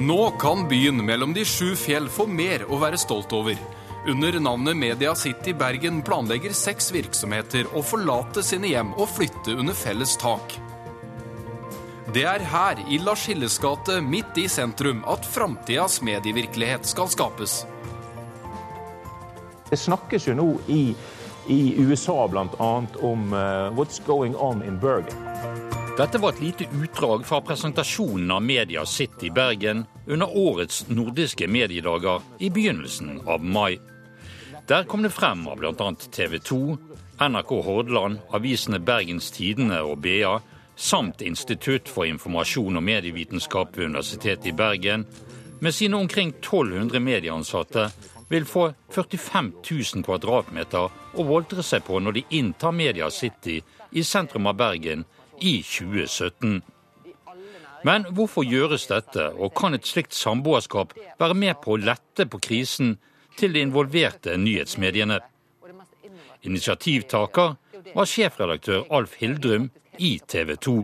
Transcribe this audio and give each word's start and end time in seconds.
Nå 0.00 0.30
kan 0.30 0.68
byen 0.68 1.06
mellom 1.06 1.34
de 1.34 1.42
sju 1.44 1.74
fjell 1.76 2.06
få 2.08 2.24
mer 2.26 2.62
å 2.72 2.78
være 2.80 2.96
stolt 2.96 3.34
over. 3.36 3.58
Under 4.08 4.38
navnet 4.40 4.78
Media 4.80 5.12
City 5.14 5.52
Bergen 5.52 5.98
planlegger 6.00 6.54
seks 6.56 6.88
virksomheter 6.94 7.68
å 7.76 7.82
forlate 7.84 8.40
sine 8.40 8.70
hjem 8.70 8.94
og 8.96 9.10
flytte 9.12 9.58
under 9.60 9.76
felles 9.76 10.14
tak. 10.16 10.56
Det 12.14 12.24
er 12.24 12.46
her, 12.48 12.80
i 12.88 12.96
Lars 13.04 13.26
Hilles 13.28 13.58
gate, 13.60 14.00
midt 14.00 14.40
i 14.40 14.46
sentrum, 14.48 15.04
at 15.04 15.28
framtidas 15.28 16.00
medievirkelighet 16.00 16.88
skal 16.88 17.12
skapes. 17.12 17.60
Det 19.68 19.76
snakkes 19.84 20.30
jo 20.30 20.38
nå 20.40 20.48
i, 20.72 20.94
i 21.52 21.60
USA 21.76 22.24
bl.a. 22.24 22.72
om 23.04 23.36
uh, 23.36 23.68
'What's 23.76 24.00
going 24.06 24.32
on 24.32 24.64
in 24.64 24.80
Bergen'. 24.80 25.29
Dette 26.00 26.18
var 26.18 26.32
et 26.32 26.40
lite 26.40 26.64
utdrag 26.82 27.26
fra 27.26 27.40
presentasjonen 27.40 28.30
av 28.30 28.42
Media 28.42 28.86
City 28.86 29.30
Bergen 29.30 29.84
under 30.06 30.36
årets 30.36 30.88
nordiske 30.88 31.48
mediedager 31.48 32.22
i 32.38 32.48
begynnelsen 32.50 33.20
av 33.28 33.44
mai. 33.44 33.76
Der 34.66 34.84
kom 34.88 35.02
det 35.02 35.10
frem 35.12 35.42
av 35.48 35.58
bl.a. 35.60 35.90
TV 36.12 36.38
2, 36.38 36.78
NRK 37.28 37.52
Hordaland, 37.66 38.16
avisene 38.32 38.80
Bergens 38.80 39.28
Tidende 39.36 39.82
og 39.84 40.00
BA, 40.00 40.38
samt 40.72 41.20
Institutt 41.20 41.92
for 41.92 42.08
informasjon 42.08 42.80
og 42.80 42.86
medievitenskap 42.88 43.76
ved 43.76 43.92
Universitetet 43.92 44.54
i 44.54 44.56
Bergen, 44.56 45.04
med 45.60 45.76
sine 45.76 46.00
omkring 46.00 46.32
1200 46.38 46.96
medieansatte, 47.00 47.90
vil 48.32 48.48
få 48.48 48.70
45 48.88 49.52
000 49.68 50.08
kvadratmeter 50.08 50.88
å 51.12 51.28
voltre 51.28 51.60
seg 51.60 51.84
på 51.84 52.00
når 52.00 52.22
de 52.22 52.28
inntar 52.40 52.72
Media 52.72 53.12
City 53.12 53.60
i 53.90 54.04
sentrum 54.06 54.48
av 54.48 54.56
Bergen 54.56 55.04
i 55.40 55.60
2017. 55.62 56.60
Men 57.84 58.04
hvorfor 58.12 58.44
gjøres 58.44 58.86
dette, 58.90 59.30
og 59.40 59.54
kan 59.56 59.74
et 59.74 59.88
slikt 59.88 60.12
samboerskap 60.16 60.92
være 61.20 61.36
med 61.36 61.60
på 61.64 61.74
å 61.74 61.80
lette 61.80 62.26
på 62.28 62.40
krisen 62.44 62.98
til 63.40 63.56
de 63.56 63.64
involverte 63.64 64.36
nyhetsmediene? 64.36 65.20
Initiativtaker 66.44 67.56
var 67.94 68.08
sjefredaktør 68.08 68.84
Alf 68.92 69.16
Hildrum 69.20 69.70
i 69.98 70.18
TV 70.28 70.56
2. 70.56 70.76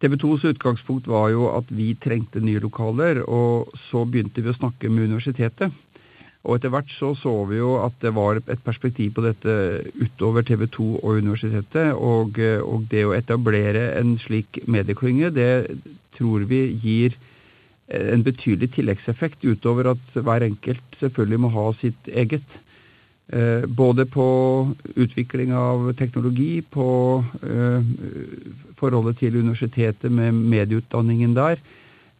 TV 0.00 0.16
2s 0.16 0.46
utgangspunkt 0.48 1.08
var 1.12 1.28
jo 1.34 1.50
at 1.52 1.68
vi 1.76 1.92
trengte 2.00 2.40
nye 2.40 2.60
lokaler, 2.62 3.20
og 3.28 3.68
så 3.90 4.06
begynte 4.08 4.40
vi 4.40 4.52
å 4.52 4.56
snakke 4.56 4.88
med 4.88 5.10
universitetet. 5.10 5.74
Og 6.44 6.56
etter 6.56 6.72
hvert 6.72 6.92
så 6.96 7.12
så 7.20 7.32
vi 7.50 7.58
jo 7.58 7.74
at 7.84 7.96
det 8.00 8.14
var 8.16 8.38
et 8.40 8.62
perspektiv 8.64 9.12
på 9.16 9.24
dette 9.26 9.56
utover 10.00 10.42
TV 10.42 10.64
2 10.72 10.86
og 11.02 11.18
universitetet. 11.20 11.92
Og, 11.92 12.38
og 12.64 12.86
det 12.90 13.04
å 13.04 13.12
etablere 13.12 13.90
en 14.00 14.14
slik 14.22 14.62
medieklynge, 14.64 15.34
det 15.36 15.50
tror 16.16 16.46
vi 16.48 16.62
gir 16.80 17.18
en 17.90 18.24
betydelig 18.24 18.70
tilleggseffekt 18.76 19.44
utover 19.44 19.92
at 19.92 20.16
hver 20.16 20.46
enkelt 20.46 20.98
selvfølgelig 21.00 21.40
må 21.44 21.52
ha 21.54 21.66
sitt 21.80 22.08
eget. 22.08 22.58
Eh, 23.30 23.66
både 23.66 24.06
på 24.10 24.26
utvikling 24.96 25.52
av 25.54 25.92
teknologi, 25.98 26.62
på 26.66 26.86
eh, 27.46 27.90
forholdet 28.80 29.20
til 29.20 29.36
universitetet 29.38 30.10
med 30.10 30.34
medieutdanningen 30.34 31.36
der, 31.36 31.60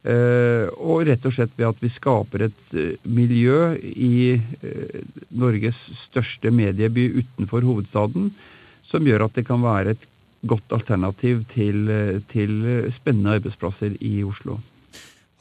og 0.01 1.03
rett 1.05 1.27
og 1.29 1.34
slett 1.37 1.53
ved 1.59 1.67
at 1.69 1.83
vi 1.83 1.91
skaper 1.93 2.47
et 2.47 2.73
eh, 2.73 2.95
miljø 3.05 3.75
i 3.77 4.39
eh, 4.41 5.03
Norges 5.29 5.77
største 6.06 6.48
medieby 6.48 7.11
utenfor 7.19 7.67
hovedstaden, 7.69 8.31
som 8.89 9.05
gjør 9.05 9.27
at 9.27 9.37
det 9.37 9.45
kan 9.48 9.61
være 9.61 9.93
et 9.95 10.06
godt 10.48 10.73
alternativ 10.73 11.45
til, 11.53 11.84
til 12.33 12.55
spennende 12.97 13.37
arbeidsplasser 13.37 13.99
i 14.00 14.22
Oslo. 14.25 14.56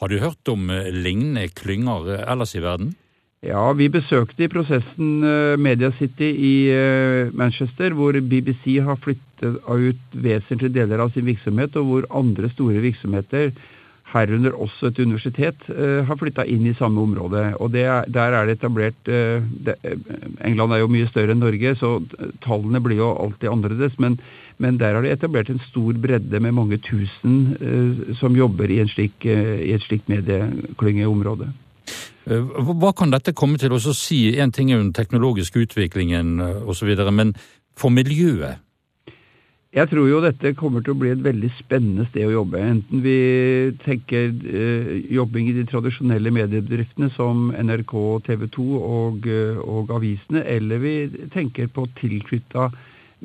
Har 0.03 0.11
du 0.11 0.19
hørt 0.19 0.51
om 0.51 0.67
lignende 0.91 1.47
klynger 1.55 2.19
ellers 2.19 2.51
i 2.55 2.63
verden? 2.63 2.91
Ja, 3.39 3.71
vi 3.71 3.87
besøkte 3.87 4.43
i 4.43 4.51
prosessen 4.51 5.23
Media 5.63 5.93
City 5.95 6.27
i 6.35 6.53
Manchester, 7.31 7.95
hvor 7.95 8.11
BBC 8.19 8.75
har 8.83 8.99
flyttet 8.99 9.63
ut 9.63 10.19
vesentlige 10.19 10.75
deler 10.75 10.99
av 10.99 11.15
sin 11.15 11.23
virksomhet, 11.31 11.79
og 11.79 11.87
hvor 11.87 12.09
andre 12.11 12.51
store 12.51 12.83
virksomheter 12.83 13.53
herunder 14.13 14.55
også 14.57 14.89
et 14.89 14.99
universitet, 14.99 15.63
uh, 15.69 16.01
har 16.07 16.19
flytta 16.19 16.45
inn 16.49 16.65
i 16.69 16.75
samme 16.77 17.01
område. 17.01 17.53
og 17.59 17.71
det, 17.71 17.85
Der 18.13 18.35
er 18.35 18.45
det 18.45 18.57
etablert 18.57 18.99
uh, 19.07 19.41
det, 19.65 19.75
England 20.45 20.73
er 20.73 20.83
jo 20.83 20.91
mye 20.91 21.07
større 21.09 21.35
enn 21.35 21.43
Norge, 21.43 21.75
så 21.75 21.99
tallene 22.45 22.81
blir 22.81 23.01
jo 23.01 23.13
alltid 23.13 23.49
annerledes. 23.49 23.97
Men, 23.99 24.19
men 24.57 24.77
der 24.77 24.95
har 24.95 25.01
de 25.01 25.13
etablert 25.13 25.49
en 25.49 25.61
stor 25.69 25.93
bredde 25.93 26.39
med 26.39 26.51
mange 26.51 26.77
tusen 26.77 27.55
som 28.19 28.35
jobber 28.35 28.69
i, 28.71 28.81
slik, 28.91 29.25
i 29.25 29.71
et 29.71 29.83
slikt 29.85 30.09
medieklyngeområde. 30.11 31.47
Hva 32.29 32.91
kan 32.93 33.09
dette 33.09 33.33
komme 33.33 33.57
til 33.57 33.73
å 33.73 33.79
si? 33.79 34.35
Én 34.35 34.51
ting 34.53 34.69
er 34.69 34.77
jo 34.77 34.83
den 34.83 34.93
teknologiske 34.93 35.63
utviklingen 35.63 36.41
osv., 36.41 36.91
men 37.09 37.33
for 37.79 37.89
miljøet? 37.89 38.59
Jeg 39.69 39.85
tror 39.91 40.07
jo 40.09 40.19
dette 40.23 40.55
kommer 40.57 40.81
til 40.81 40.95
å 40.95 40.97
bli 40.97 41.11
et 41.13 41.19
veldig 41.21 41.49
spennende 41.59 42.07
sted 42.07 42.25
å 42.25 42.39
jobbe. 42.39 42.57
Enten 42.57 43.03
vi 43.03 43.17
tenker 43.83 44.31
eh, 44.33 44.87
jobbing 45.13 45.51
i 45.51 45.53
de 45.59 45.65
tradisjonelle 45.69 46.31
mediebedriftene 46.33 47.11
som 47.13 47.51
NRK, 47.53 47.93
TV 48.25 48.47
2 48.55 48.65
og, 48.79 49.29
eh, 49.29 49.61
og 49.61 49.93
avisene, 49.93 50.41
eller 50.41 50.81
vi 50.81 50.95
tenker 51.35 51.69
på 51.69 51.85
tilknytta 52.01 52.71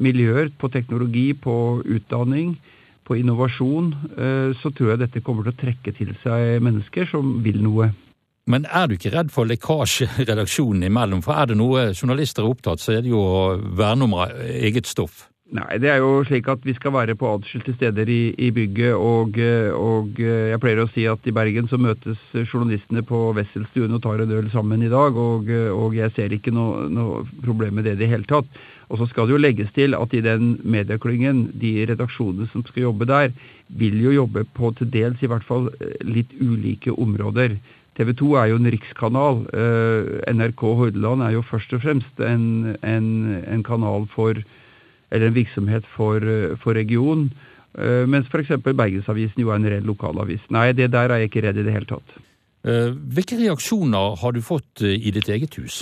miljøer, 0.05 0.53
på 0.61 0.69
teknologi, 0.69 1.31
på 1.33 1.57
utdanning, 1.81 2.59
på 3.09 3.17
innovasjon, 3.23 3.93
eh, 4.13 4.53
så 4.61 4.69
tror 4.69 4.93
jeg 4.93 5.05
dette 5.07 5.25
kommer 5.25 5.49
til 5.49 5.57
å 5.57 5.61
trekke 5.65 5.97
til 5.97 6.13
seg 6.21 6.61
mennesker 6.61 7.09
som 7.09 7.39
vil 7.45 7.63
noe. 7.65 7.95
Men 8.53 8.69
er 8.69 8.91
du 8.91 8.99
ikke 8.99 9.17
redd 9.17 9.33
for 9.33 9.49
lekkasje 9.49 10.13
redaksjonen 10.29 10.91
imellom? 10.93 11.25
For 11.25 11.41
er 11.41 11.49
det 11.49 11.57
noe 11.57 11.95
journalister 11.95 12.45
er 12.45 12.53
opptatt, 12.53 12.85
så 12.85 12.99
er 12.99 13.07
det 13.07 13.17
jo 13.17 13.25
å 13.25 13.47
verne 13.81 14.05
om 14.05 14.21
eget 14.45 14.93
stoff. 14.93 15.31
Nei, 15.53 15.77
det 15.77 15.91
er 15.93 15.99
jo 16.01 16.23
slik 16.25 16.47
at 16.49 16.63
vi 16.65 16.73
skal 16.73 16.95
være 16.95 17.15
på 17.21 17.29
adskilte 17.29 17.75
steder 17.77 18.09
i, 18.09 18.33
i 18.41 18.47
bygget. 18.55 18.95
Og, 18.97 19.37
og, 19.77 20.17
jeg 20.17 20.61
pleier 20.63 20.81
å 20.81 20.89
si 20.95 21.05
at 21.05 21.27
i 21.29 21.35
Bergen 21.37 21.69
så 21.69 21.77
møtes 21.77 22.23
journalistene 22.47 23.03
på 23.05 23.21
Wesselstuen 23.37 23.93
og 23.93 24.01
tar 24.07 24.23
en 24.25 24.33
øl 24.33 24.49
sammen 24.55 24.83
i 24.83 24.89
dag. 24.89 25.19
Og, 25.21 25.53
og 25.77 25.99
jeg 25.99 26.15
ser 26.17 26.33
ikke 26.33 26.55
noe, 26.55 26.87
noe, 26.89 27.21
problem 27.45 27.77
med 27.77 27.85
det 27.85 27.99
i 27.99 28.01
det 28.01 28.09
hele 28.15 28.29
tatt. 28.31 28.49
Og 28.89 29.03
så 29.03 29.11
skal 29.11 29.29
det 29.29 29.37
jo 29.37 29.43
legges 29.43 29.69
til 29.77 29.97
at 29.99 30.17
i 30.17 30.25
den 30.25 30.57
medieklyngen, 30.65 31.47
de 31.61 31.77
redaksjonene 31.93 32.49
som 32.49 32.65
skal 32.65 32.89
jobbe 32.89 33.09
der, 33.13 33.37
vil 33.69 34.01
jo 34.01 34.17
jobbe 34.17 34.47
på 34.57 34.73
til 34.81 34.89
dels 34.97 35.21
i 35.21 35.29
hvert 35.29 35.45
fall 35.45 35.69
litt 36.09 36.33
ulike 36.41 36.97
områder. 36.97 37.59
TV 38.01 38.17
2 38.17 38.33
er 38.41 38.51
jo 38.51 38.59
en 38.63 38.73
rikskanal. 38.73 39.45
NRK 40.41 40.67
Hordaland 40.81 41.29
er 41.29 41.37
jo 41.37 41.47
først 41.53 41.77
og 41.77 41.85
fremst 41.85 42.27
en, 42.33 42.75
en, 42.81 43.09
en 43.45 43.65
kanal 43.67 44.09
for 44.17 44.41
eller 45.15 45.31
en 45.31 45.37
virksomhet 45.39 45.87
for, 45.95 46.19
eh, 46.19 46.55
for 46.61 46.77
regionen. 46.77 47.31
Uh, 47.75 48.05
mens 48.07 48.29
f.eks. 48.31 48.53
Bergensavisen 48.63 49.41
jo 49.43 49.49
er 49.51 49.59
en 49.59 49.67
ren 49.67 49.89
lokalavis. 49.89 50.45
Nei, 50.55 50.69
det 50.79 50.93
der 50.95 51.11
er 51.11 51.25
jeg 51.25 51.33
ikke 51.33 51.43
redd 51.43 51.59
i 51.59 51.65
det 51.67 51.73
hele 51.75 51.89
tatt. 51.91 52.13
Uh, 52.63 52.95
hvilke 53.17 53.39
reaksjoner 53.41 54.15
har 54.21 54.37
du 54.37 54.39
fått 54.47 54.85
i 54.87 55.11
ditt 55.11 55.27
eget 55.27 55.59
hus? 55.59 55.81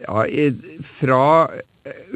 Ja, 0.00 0.24
Fra 1.02 1.20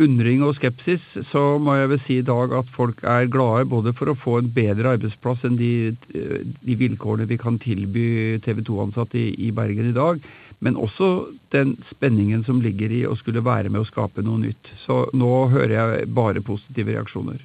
undring 0.00 0.40
og 0.46 0.54
skepsis 0.56 1.04
så 1.28 1.42
må 1.60 1.74
jeg 1.76 1.90
vel 1.92 2.00
si 2.06 2.16
i 2.22 2.24
dag 2.24 2.54
at 2.56 2.70
folk 2.72 3.02
er 3.04 3.28
glade 3.28 3.68
både 3.68 3.92
for 3.98 4.08
å 4.08 4.16
få 4.16 4.38
en 4.40 4.48
bedre 4.54 4.94
arbeidsplass 4.96 5.44
enn 5.44 5.58
de, 5.60 5.92
de 6.08 6.76
vilkårene 6.80 7.28
vi 7.28 7.36
kan 7.40 7.60
tilby 7.60 8.38
TV 8.46 8.62
2-ansatte 8.64 9.20
i, 9.20 9.28
i 9.44 9.52
Bergen 9.52 9.90
i 9.90 9.96
dag 9.96 10.24
men 10.64 10.76
også 10.76 11.08
den 11.54 11.76
spenningen 11.92 12.42
som 12.46 12.60
ligger 12.62 12.92
i 12.92 13.04
å 13.06 13.14
skulle 13.18 13.44
være 13.44 13.70
med 13.70 13.84
å 13.84 13.88
skape 13.88 14.24
noe 14.26 14.40
nytt. 14.42 14.72
Så 14.84 15.04
nå 15.14 15.32
hører 15.52 15.74
jeg 15.74 16.08
bare 16.14 16.42
positive 16.44 16.96
reaksjoner. 16.96 17.42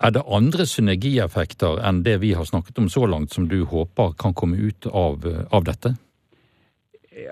Er 0.00 0.14
det 0.14 0.22
andre 0.32 0.64
synergieffekter 0.64 1.82
enn 1.84 2.04
det 2.06 2.20
vi 2.22 2.32
har 2.32 2.46
snakket 2.48 2.78
om 2.80 2.88
så 2.88 3.04
langt, 3.10 3.34
som 3.34 3.50
du 3.50 3.64
håper 3.68 4.14
kan 4.20 4.32
komme 4.34 4.56
ut 4.56 4.86
av, 4.86 5.26
av 5.50 5.66
dette? 5.66 5.92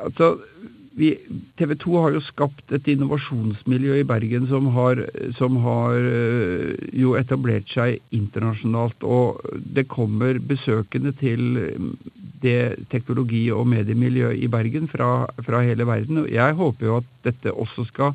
Altså, 0.03 0.35
TV 0.99 1.75
2 1.79 1.95
har 2.03 2.15
jo 2.17 2.23
skapt 2.27 2.73
et 2.75 2.89
innovasjonsmiljø 2.91 4.01
i 4.01 4.07
Bergen 4.07 4.49
som 4.51 4.67
har, 4.75 5.05
som 5.39 5.57
har, 5.63 5.95
eh, 5.95 6.75
jo 6.93 7.15
etablert 7.15 7.71
seg 7.71 8.01
internasjonalt. 8.11 9.05
Og 9.07 9.39
det 9.63 9.87
kommer 9.89 10.41
besøkende 10.43 11.13
til 11.21 11.63
det 12.43 12.89
teknologi- 12.91 13.53
og 13.53 13.67
mediemiljøet 13.67 14.43
i 14.43 14.49
Bergen 14.49 14.89
fra, 14.89 15.27
fra, 15.45 15.63
hele 15.63 15.87
verden. 15.87 16.25
Og 16.25 16.31
jeg 16.31 16.55
håper 16.55 16.87
jo 16.87 16.97
at 16.97 17.09
dette 17.25 17.53
også 17.53 17.87
skal 17.87 18.13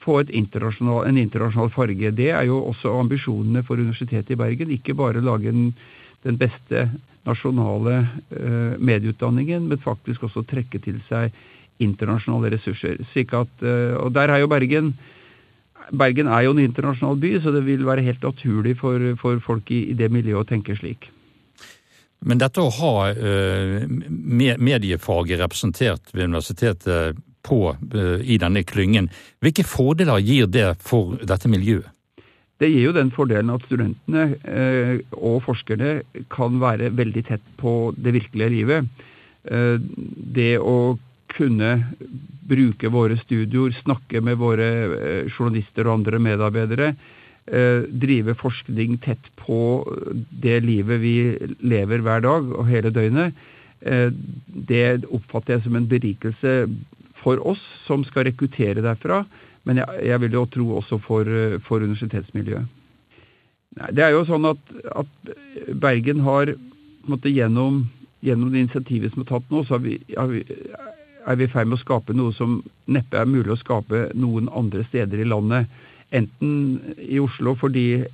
få 0.00 0.22
internasjonal, 0.28 1.06
en 1.06 1.18
internasjonal 1.18 1.70
farge. 1.70 2.14
Det 2.16 2.30
er 2.30 2.46
jo 2.46 2.62
også 2.64 2.98
ambisjonene 3.00 3.62
for 3.62 3.74
Universitetet 3.74 4.30
i 4.30 4.40
Bergen. 4.40 4.70
Ikke 4.70 4.94
bare 4.94 5.20
lage 5.20 5.48
en, 5.48 5.74
den 6.24 6.38
beste 6.38 6.90
nasjonale 7.26 8.08
uh, 8.32 8.78
medieutdanningen, 8.80 9.68
men 9.68 9.78
faktisk 9.78 10.22
også 10.22 10.42
trekke 10.48 10.78
til 10.78 11.00
seg 11.08 11.34
internasjonale 11.80 12.52
ressurser. 12.56 13.00
At, 13.00 13.54
uh, 13.64 13.96
og 14.04 14.12
der 14.16 14.34
er 14.34 14.44
jo 14.44 14.50
Bergen 14.50 14.94
Bergen 15.90 16.28
er 16.30 16.44
jo 16.44 16.52
en 16.54 16.62
internasjonal 16.62 17.16
by, 17.18 17.32
så 17.42 17.50
det 17.50 17.64
vil 17.66 17.86
være 17.86 18.04
helt 18.06 18.22
naturlig 18.22 18.76
for, 18.78 19.02
for 19.18 19.40
folk 19.42 19.70
i, 19.74 19.88
i 19.90 19.96
det 19.98 20.10
miljøet 20.12 20.44
å 20.44 20.46
tenke 20.46 20.76
slik. 20.78 21.08
Men 22.20 22.38
dette 22.38 22.62
å 22.62 22.70
ha 22.76 22.92
uh, 23.16 23.80
mediefaget 24.60 25.40
representert 25.40 26.12
ved 26.12 26.28
universitetet 26.28 27.18
på, 27.42 27.72
uh, 27.72 28.20
i 28.22 28.36
denne 28.38 28.62
klyngen, 28.68 29.08
hvilke 29.40 29.64
fordeler 29.66 30.20
gir 30.22 30.46
det 30.46 30.68
for 30.84 31.16
dette 31.26 31.50
miljøet? 31.50 31.88
Det 32.60 32.68
gir 32.68 32.90
jo 32.90 32.92
den 32.92 33.08
fordelen 33.10 33.50
at 33.54 33.64
studentene 33.64 34.26
uh, 34.44 34.98
og 35.16 35.40
forskerne 35.46 36.02
kan 36.30 36.60
være 36.60 36.92
veldig 36.92 37.24
tett 37.32 37.46
på 37.58 37.94
det 37.96 38.14
virkelige 38.20 38.52
livet. 38.52 39.06
Eh, 39.48 39.76
det 39.80 40.58
å 40.60 40.98
kunne 41.32 41.70
bruke 42.50 42.90
våre 42.92 43.16
studioer, 43.20 43.74
snakke 43.82 44.22
med 44.24 44.38
våre 44.40 44.68
eh, 44.96 45.30
journalister 45.30 45.86
og 45.86 46.00
andre 46.00 46.20
medarbeidere, 46.22 46.92
eh, 47.46 47.86
drive 48.02 48.34
forskning 48.40 48.98
tett 49.04 49.30
på 49.40 49.60
det 50.42 50.60
livet 50.66 51.02
vi 51.02 51.16
lever 51.62 52.02
hver 52.06 52.24
dag 52.26 52.50
og 52.54 52.66
hele 52.70 52.92
døgnet, 52.94 53.36
eh, 53.82 54.08
det 54.70 55.04
oppfatter 55.10 55.56
jeg 55.56 55.68
som 55.68 55.78
en 55.78 55.90
berikelse 55.90 56.56
for 57.20 57.40
oss 57.46 57.62
som 57.86 58.02
skal 58.08 58.30
rekruttere 58.30 58.82
derfra 58.84 59.24
men 59.68 59.80
jeg, 59.80 60.04
jeg 60.08 60.22
vil 60.24 60.36
jo 60.38 60.44
tro 60.50 60.66
også 60.80 60.98
for, 61.04 61.30
for 61.66 61.84
universitetsmiljøet. 61.84 62.76
Det 63.94 64.02
er 64.02 64.14
jo 64.16 64.24
sånn 64.26 64.48
at, 64.50 64.72
at 64.98 65.34
Bergen 65.78 66.24
har 66.26 66.50
måte, 67.06 67.30
gjennom, 67.30 67.84
gjennom, 68.24 68.50
det 68.50 68.64
initiativet 68.64 69.14
som 69.14 69.22
er 69.22 69.28
tatt 69.28 69.52
nå, 69.52 69.62
så 69.66 69.76
har 69.76 69.84
vi, 69.84 69.98
har 70.16 70.32
vi, 70.32 70.42
er 71.26 71.38
vi 71.38 71.46
i 71.46 71.52
ferd 71.52 71.70
med 71.70 71.78
å 71.78 71.82
skape 71.84 72.16
noe 72.16 72.34
som 72.36 72.60
neppe 72.90 73.18
er 73.20 73.28
mulig 73.28 73.54
å 73.54 73.60
skape 73.60 74.08
noen 74.18 74.50
andre 74.56 74.84
steder 74.88 75.22
i 75.22 75.28
landet. 75.28 75.70
Enten 76.10 76.94
i 76.96 77.20
Oslo 77.22 77.54
fordi 77.58 78.04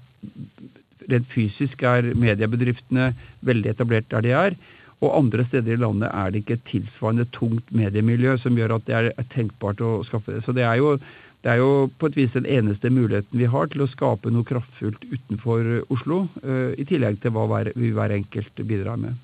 rent 1.07 1.29
fysisk 1.33 1.85
er 1.87 2.13
mediebedriftene 2.19 3.13
veldig 3.47 3.73
etablert 3.75 4.09
der 4.11 4.27
de 4.27 4.35
er, 4.37 4.57
og 5.05 5.13
andre 5.13 5.45
steder 5.47 5.77
i 5.77 5.81
landet 5.81 6.09
er 6.09 6.33
det 6.33 6.43
ikke 6.43 6.57
et 6.57 6.67
tilsvarende 6.71 7.29
tungt 7.37 7.69
mediemiljø 7.71 8.39
som 8.41 8.57
gjør 8.57 8.79
at 8.79 8.89
det 8.89 8.97
er 8.97 9.31
tenkbart 9.35 9.83
å 9.85 10.01
skaffe 10.09 10.33
det. 10.33 10.43
Så 10.47 10.57
det 10.57 10.65
er 10.65 10.81
jo 10.81 10.97
det 11.45 11.53
er 11.53 11.61
jo 11.61 11.87
på 12.01 12.09
et 12.09 12.17
vis 12.19 12.33
den 12.35 12.47
eneste 12.51 12.91
muligheten 12.91 13.39
vi 13.39 13.47
har 13.47 13.69
til 13.71 13.85
å 13.85 13.91
skape 13.93 14.33
noe 14.35 14.47
kraftfullt 14.49 15.05
utenfor 15.07 15.69
Oslo, 15.95 16.25
eh, 16.43 16.73
i 16.81 16.87
tillegg 16.89 17.21
til 17.23 17.37
hva 17.37 17.61
vi 17.69 17.93
hver 17.95 18.15
enkelt 18.17 18.65
bidrar 18.67 18.99
med. 18.99 19.21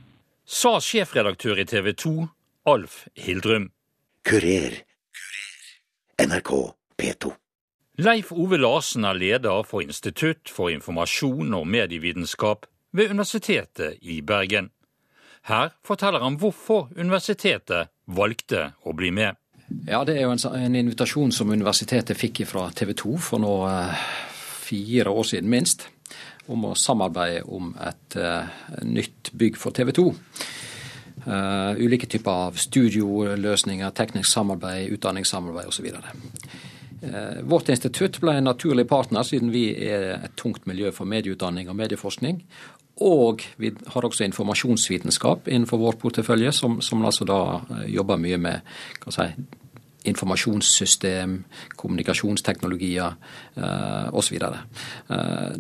Sa 0.46 0.76
sjefredaktør 0.78 1.58
i 1.58 1.66
TV 1.66 1.90
2, 1.98 2.12
Alf 2.64 3.08
Hildrum. 3.14 3.70
Kurer. 4.22 4.76
NRK 6.22 6.50
P2. 6.96 7.32
Leif 7.98 8.30
Ove 8.32 8.56
Larsen 8.56 9.04
er 9.04 9.18
leder 9.18 9.64
for 9.66 9.82
Institutt 9.82 10.46
for 10.46 10.70
informasjon 10.70 11.50
og 11.58 11.66
medievitenskap 11.66 12.68
ved 12.94 13.10
Universitetet 13.10 13.98
i 14.06 14.20
Bergen. 14.22 14.70
Her 15.50 15.74
forteller 15.82 16.22
han 16.22 16.38
hvorfor 16.38 16.86
universitetet 16.94 17.90
valgte 18.06 18.68
å 18.86 18.94
bli 18.94 19.10
med. 19.10 19.34
Ja, 19.88 20.04
Det 20.04 20.20
er 20.20 20.28
jo 20.28 20.36
en, 20.36 20.46
en 20.54 20.78
invitasjon 20.84 21.34
som 21.34 21.50
universitetet 21.50 22.14
fikk 22.14 22.44
fra 22.46 22.68
TV 22.70 22.94
2 22.94 23.18
for 23.18 23.42
nå 23.42 23.56
eh, 23.66 24.10
fire 24.62 25.10
år 25.10 25.32
siden 25.34 25.50
minst, 25.50 25.88
om 26.46 26.70
å 26.70 26.76
samarbeide 26.78 27.42
om 27.42 27.74
et 27.74 28.22
eh, 28.22 28.60
nytt 28.86 29.34
bygg 29.34 29.58
for 29.58 29.74
TV 29.74 29.90
2. 29.98 30.12
Uh, 31.26 31.32
eh, 31.32 31.84
ulike 31.84 32.08
typer 32.10 32.48
av 32.48 32.58
studioløsninger, 32.58 33.90
teknisk 33.94 34.30
samarbeid, 34.30 34.90
utdanningssamarbeid 34.96 35.70
osv. 35.70 35.86
Uh, 37.02 37.40
vårt 37.46 37.70
institutt 37.70 38.18
ble 38.22 38.36
en 38.38 38.50
naturlig 38.50 38.88
partner, 38.90 39.22
siden 39.26 39.52
vi 39.54 39.68
er 39.86 40.08
et 40.16 40.36
tungt 40.36 40.66
miljø 40.66 40.90
for 40.94 41.06
medieutdanning 41.06 41.70
og 41.70 41.78
medieforskning. 41.78 42.42
Og 43.02 43.42
vi 43.56 43.72
har 43.94 44.04
også 44.04 44.26
informasjonsvitenskap 44.26 45.48
innenfor 45.48 45.80
vår 45.80 45.98
portefølje, 46.02 46.52
som, 46.52 46.80
som 46.84 47.04
altså 47.04 47.24
da 47.24 47.40
jobber 47.88 48.20
mye 48.20 48.38
med 48.38 48.60
si, 49.08 49.30
informasjonssystem, 50.04 51.36
kommunikasjonsteknologier 51.76 53.14
eh, 53.56 54.14
osv. 54.14 54.38
Eh, 54.42 55.50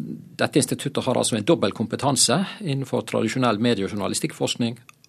dette 0.42 0.58
instituttet 0.58 1.04
har 1.06 1.18
altså 1.18 1.38
en 1.38 1.46
dobbel 1.46 1.74
kompetanse 1.76 2.38
innenfor 2.60 3.06
tradisjonell 3.08 3.62
medie- 3.62 3.86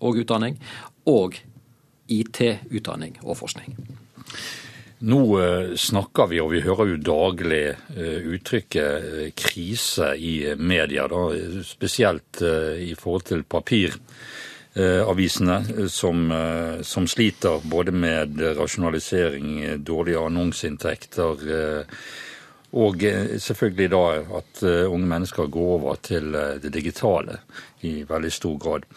og 0.03 0.19
utdanning, 0.23 0.59
og 1.07 1.39
IT-utdanning 2.11 3.17
og 3.23 3.39
forskning. 3.39 3.77
Nå 5.03 5.19
eh, 5.41 5.73
snakker 5.75 6.29
vi, 6.31 6.39
og 6.39 6.53
vi 6.53 6.61
hører 6.63 6.93
jo 6.93 7.01
daglig 7.03 7.63
eh, 7.73 8.27
uttrykket 8.37 9.07
eh, 9.09 9.31
krise 9.35 10.13
i 10.15 10.53
media, 10.55 11.09
da, 11.11 11.25
spesielt 11.67 12.39
i 12.79 12.93
forhold 12.95 13.27
til 13.27 13.43
papir. 13.43 13.99
Avisene 14.73 15.59
eh, 15.59 15.89
som, 15.91 16.31
som, 16.87 17.07
sliter 17.07 17.59
både 17.69 17.91
med 17.91 18.39
rasjonalisering, 18.57 19.83
dårlige 19.85 20.23
annonseinntekter 20.23 21.43
og 22.73 23.03
selvfølgelig 23.43 23.89
da 23.93 24.05
at 24.39 24.63
unge 24.63 25.05
mennesker 25.11 25.51
går 25.53 25.75
over 25.75 25.99
til 26.01 26.31
det 26.63 26.71
digitale 26.73 27.37
i 27.85 27.99
veldig 28.09 28.31
stor 28.33 28.55
grad. 28.57 28.87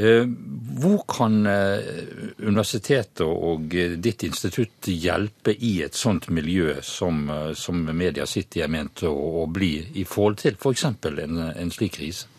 Hvor 0.00 1.02
kan 1.10 1.34
universitetet 1.44 3.20
og 3.26 3.74
ditt 4.00 4.22
institutt 4.24 4.88
hjelpe 4.88 5.52
i 5.52 5.74
et 5.84 5.98
sånt 5.98 6.30
miljø 6.32 6.78
som, 6.86 7.26
som 7.58 7.82
Media 7.92 8.24
City 8.26 8.62
er 8.64 8.72
ment 8.72 9.04
å, 9.04 9.12
å 9.42 9.46
bli, 9.50 9.74
i 10.00 10.06
forhold 10.08 10.40
til 10.40 10.56
f.eks. 10.56 10.86
En, 11.10 11.42
en 11.52 11.74
slik 11.74 11.98
krise? 11.98 12.30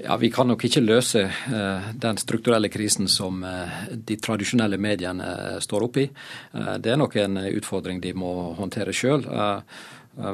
Ja, 0.00 0.16
Vi 0.16 0.30
kan 0.32 0.48
nok 0.48 0.62
ikke 0.64 0.80
løse 0.80 1.26
den 1.92 2.20
strukturelle 2.20 2.70
krisen 2.72 3.08
som 3.10 3.42
de 3.90 4.16
tradisjonelle 4.16 4.78
mediene 4.80 5.58
står 5.60 5.88
oppe 5.88 6.04
i. 6.04 6.10
det 6.78 6.92
er 6.92 7.00
nok 7.00 7.16
en 7.20 7.36
utfordring 7.50 8.00
de 8.00 8.14
må 8.16 8.30
håndtere 8.56 8.94
sjøl. 8.96 9.26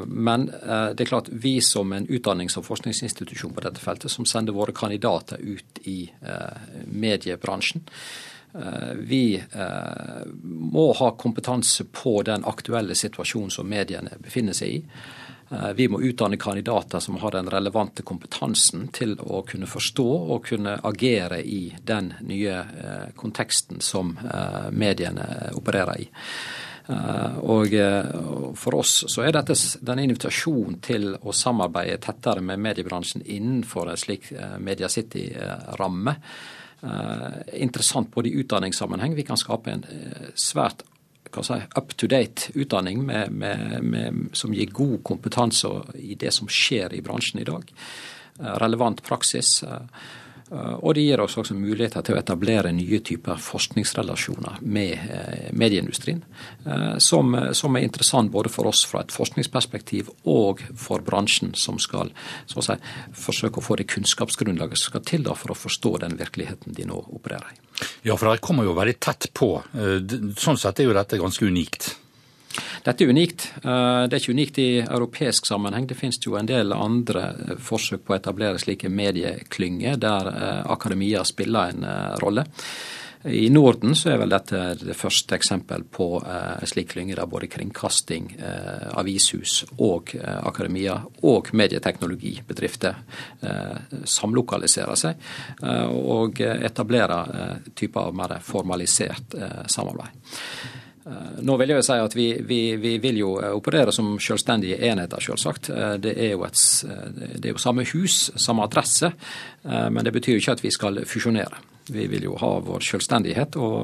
Men 0.06 0.46
det 0.48 1.02
er 1.04 1.08
klart 1.08 1.28
vi 1.28 1.60
som 1.60 1.92
en 1.92 2.06
utdannings- 2.08 2.56
og 2.58 2.64
forskningsinstitusjon 2.64 3.52
på 3.54 3.62
dette 3.62 3.82
feltet, 3.82 4.10
som 4.10 4.24
sender 4.26 4.56
våre 4.56 4.72
kandidater 4.74 5.36
ut 5.36 5.78
i 5.84 6.08
mediebransjen, 6.88 7.84
vi 8.96 9.36
må 10.42 10.86
ha 10.96 11.10
kompetanse 11.20 11.84
på 11.92 12.22
den 12.26 12.48
aktuelle 12.48 12.96
situasjonen 12.96 13.52
som 13.52 13.68
mediene 13.68 14.16
befinner 14.24 14.56
seg 14.56 14.78
i. 14.78 14.80
Eh, 15.50 15.72
vi 15.72 15.88
må 15.88 16.00
utdanne 16.00 16.36
kandidater 16.36 17.00
som 17.00 17.16
har 17.16 17.30
den 17.30 17.50
relevante 17.50 18.02
kompetansen 18.02 18.88
til 18.88 19.14
å 19.20 19.42
kunne 19.46 19.68
forstå 19.70 20.08
og 20.34 20.46
kunne 20.48 20.78
agere 20.82 21.38
i 21.42 21.76
den 21.86 22.12
nye 22.26 22.56
eh, 22.58 23.08
konteksten 23.16 23.80
som 23.80 24.16
eh, 24.18 24.70
mediene 24.70 25.52
opererer 25.54 26.02
i. 26.02 26.08
Og 26.86 27.72
For 28.54 28.76
oss 28.78 28.92
så 29.10 29.24
er 29.26 29.32
dette 29.34 29.56
denne 29.82 30.04
invitasjonen 30.06 30.76
til 30.84 31.08
å 31.18 31.32
samarbeide 31.34 31.98
tettere 32.04 32.44
med 32.46 32.62
mediebransjen 32.62 33.24
innenfor 33.26 33.90
en 33.90 33.98
slik 33.98 34.28
Media 34.62 34.86
City-ramme 34.92 36.14
interessant 37.56 38.12
både 38.14 38.30
i 38.30 38.36
utdanningssammenheng. 38.38 39.16
Vi 39.18 39.24
kan 39.26 39.40
skape 39.40 39.72
en 39.72 39.82
svært 40.38 40.84
si, 41.42 41.60
up 41.74 41.96
to 41.96 42.06
date 42.06 42.52
utdanning 42.54 43.02
med, 43.06 43.30
med, 43.30 43.82
med, 43.82 44.28
som 44.32 44.54
gir 44.54 44.70
god 44.70 45.02
kompetanse 45.04 45.68
i 45.94 46.14
det 46.14 46.32
som 46.34 46.48
skjer 46.48 46.94
i 46.94 47.02
bransjen 47.04 47.40
i 47.40 47.48
dag. 47.48 47.72
Eh, 48.40 48.54
relevant 48.62 49.02
praksis. 49.02 49.62
Eh, 50.52 50.74
og 50.78 50.94
det 50.94 51.04
gir 51.06 51.22
oss 51.22 51.36
også 51.40 51.56
muligheter 51.58 52.04
til 52.06 52.16
å 52.16 52.20
etablere 52.20 52.72
nye 52.74 53.00
typer 53.04 53.40
forskningsrelasjoner 53.42 54.60
med 54.62 55.52
medieindustrien, 55.56 56.22
eh, 56.64 56.96
som, 57.02 57.34
som, 57.56 57.76
er 57.76 57.86
interessant 57.86 58.30
både 58.32 58.52
for 58.52 58.70
oss 58.70 58.84
fra 58.86 59.02
et 59.02 59.14
forskningsperspektiv 59.14 60.12
og 60.30 60.62
for 60.78 61.04
bransjen, 61.06 61.54
som 61.58 61.80
skal 61.82 62.12
si, 62.46 62.78
forsøke 63.26 63.60
å 63.60 63.66
få 63.66 63.80
det 63.80 63.88
kunnskapsgrunnlaget 63.92 64.80
som 64.80 64.94
skal 64.94 65.06
til 65.06 65.30
for 65.34 65.52
å 65.52 65.58
forstå 65.58 65.96
den 66.04 66.18
virkeligheten 66.20 66.76
de 66.76 66.86
nå 66.86 67.00
opererer 67.10 67.54
i. 67.54 67.62
Ja, 68.06 68.14
for 68.14 68.28
dere 68.28 68.42
kommer 68.44 68.64
jo 68.64 68.76
veldig 68.76 68.98
tett 69.02 69.30
på. 69.36 69.56
Eh, 69.74 69.98
sånn 70.38 70.60
sett 70.60 70.80
er 70.80 70.90
jo 70.90 70.96
dette 70.96 71.20
ganske 71.20 71.46
unikt. 71.48 71.94
Dette 72.84 73.04
er 73.04 73.12
unikt. 73.12 73.48
Eh, 73.62 74.02
det 74.06 74.16
er 74.16 74.22
ikke 74.22 74.36
unikt 74.36 74.60
i 74.62 74.68
europeisk 74.80 75.48
sammenheng. 75.48 75.88
Det 75.88 75.98
finnes 75.98 76.20
jo 76.22 76.36
en 76.38 76.48
del 76.48 76.74
andre 76.76 77.24
eh, 77.32 77.56
forsøk 77.62 78.04
på 78.06 78.14
å 78.14 78.18
etablere 78.18 78.62
slike 78.62 78.90
medieklynger 78.92 79.98
der 80.00 80.30
akademia 80.66 81.24
spiller 81.26 81.72
en 81.72 81.86
rolle. 82.22 82.46
I 83.26 83.50
Norden 83.50 83.94
så 83.94 84.12
er 84.12 84.20
vel 84.20 84.30
dette 84.30 84.58
det 84.78 84.94
første 84.94 85.34
eksempel 85.34 85.82
på 85.90 86.06
en 86.22 86.68
slik 86.68 86.92
klynge 86.92 87.16
der 87.18 87.26
både 87.26 87.48
kringkasting, 87.50 88.28
eh, 88.38 88.86
avishus 88.94 89.64
og 89.82 90.14
eh, 90.14 90.38
akademia 90.46 90.94
og 91.26 91.50
medieteknologibedrifter 91.58 92.94
eh, 93.42 93.98
samlokaliserer 94.04 95.00
seg 95.00 95.26
eh, 95.62 95.90
og 95.90 96.40
etablerer 96.40 97.34
eh, 97.34 97.70
typer 97.74 98.12
av 98.12 98.18
mer 98.22 98.38
formalisert 98.46 99.34
eh, 99.34 99.62
samarbeid. 99.74 100.36
Nå 101.40 101.54
vil 101.60 101.70
jeg 101.70 101.78
jo 101.78 101.84
si 101.86 101.96
at 102.02 102.14
vi, 102.18 102.26
vi, 102.42 102.60
vi 102.82 102.96
vil 102.98 103.20
jo 103.20 103.36
operere 103.54 103.92
som 103.94 104.16
selvstendige 104.22 104.80
enheter, 104.88 105.22
selvsagt. 105.22 105.70
Det 106.02 106.14
er, 106.16 106.32
jo 106.32 106.42
et, 106.42 106.62
det 107.36 107.44
er 107.46 107.52
jo 107.52 107.62
samme 107.62 107.84
hus, 107.92 108.32
samme 108.34 108.64
adresse, 108.66 109.12
men 109.62 110.02
det 110.02 110.12
betyr 110.16 110.34
jo 110.34 110.42
ikke 110.42 110.56
at 110.58 110.64
vi 110.64 110.72
skal 110.74 111.04
fusjonere. 111.06 111.60
Vi 111.94 112.08
vil 112.10 112.26
jo 112.26 112.34
ha 112.40 112.48
vår 112.58 112.82
selvstendighet 112.82 113.54
og, 113.62 113.76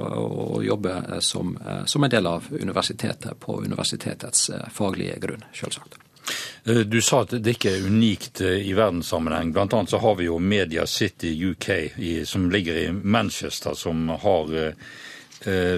og 0.56 0.64
jobbe 0.66 0.96
som, 1.22 1.54
som, 1.86 2.02
en 2.02 2.10
del 2.10 2.26
av 2.26 2.48
universitetet 2.50 3.38
på 3.38 3.60
universitetets 3.62 4.50
faglige 4.74 5.20
grunn, 5.22 5.46
selvsagt. 5.54 6.00
Du 6.66 6.98
sa 7.02 7.22
at 7.22 7.36
det 7.38 7.54
ikke 7.54 7.76
er 7.76 7.86
unikt 7.86 8.42
i 8.42 8.74
verdenssammenheng. 8.74 9.54
Blant 9.54 9.78
annet 9.78 9.94
så 9.94 10.02
har 10.02 10.18
vi 10.18 10.26
jo 10.26 10.42
Media 10.42 10.88
City 10.90 11.36
UK 11.52 11.70
som 12.26 12.50
ligger 12.50 12.82
i 12.82 12.90
Manchester, 12.90 13.78
som 13.78 14.10
har 14.26 14.54
Eh, 14.58 14.74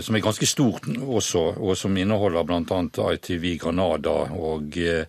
som 0.05 0.17
er 0.17 0.25
ganske 0.25 0.47
stort 0.49 0.87
også, 0.89 1.43
og 1.57 1.77
som 1.79 1.97
inneholder 1.97 2.45
bl.a. 2.45 2.81
ITV 3.15 3.47
Granada 3.63 4.17
og 4.37 4.77
eh, 4.77 5.07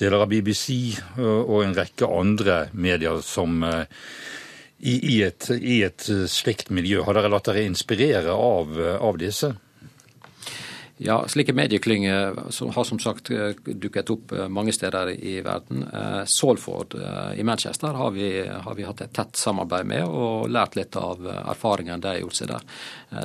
deler 0.00 0.24
av 0.24 0.30
BBC 0.30 0.96
og 1.20 1.58
en 1.64 1.76
rekke 1.76 2.08
andre 2.08 2.60
medier 2.72 3.20
som 3.24 3.62
eh, 3.66 4.04
i, 4.80 4.94
i, 5.16 5.16
et, 5.26 5.50
i 5.52 5.82
et, 5.84 6.06
slikt 6.32 6.70
miljø. 6.72 7.02
Har 7.04 7.18
dere 7.18 7.28
latt 7.28 7.50
dere 7.50 7.66
inspirere 7.68 8.32
av, 8.32 8.78
av 8.96 9.18
disse? 9.20 9.52
Ja, 11.02 11.28
slike 11.28 11.52
medieklynger 11.52 12.34
har 12.72 12.84
som 12.84 12.98
sagt 12.98 13.30
eh, 13.30 13.54
dukket 13.64 14.10
opp 14.10 14.32
eh, 14.32 14.48
mange 14.48 14.72
steder 14.72 15.08
i 15.10 15.38
verden. 15.40 15.86
Eh, 15.94 16.24
Salford 16.24 16.94
i 17.36 17.44
Manchester 17.44 17.96
har 17.96 18.10
vi, 18.10 18.26
har 18.48 18.74
vi, 18.74 18.84
hatt 18.84 19.00
et 19.00 19.14
tett 19.16 19.36
samarbeid 19.36 19.88
med 19.88 20.04
og 20.04 20.50
lært 20.52 20.76
litt 20.76 20.98
av 21.00 21.24
erfaringene 21.24 21.96
de 22.04 22.10
har 22.10 22.20
gjort 22.20 22.36
seg 22.36 22.52
der. 22.52 22.68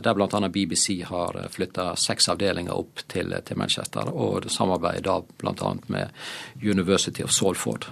Der 0.07 0.15
bl.a. 0.15 0.41
BBC 0.47 1.01
har 1.09 1.41
flytta 1.51 1.89
seks 1.99 2.29
avdelinger 2.31 2.79
opp 2.79 3.03
til, 3.11 3.35
til 3.43 3.59
Manchester, 3.59 4.07
og 4.07 4.47
samarbeider 4.47 5.09
da 5.09 5.19
bl.a. 5.43 5.75
med 5.91 6.15
University 6.63 7.27
of 7.27 7.35
Salford, 7.35 7.89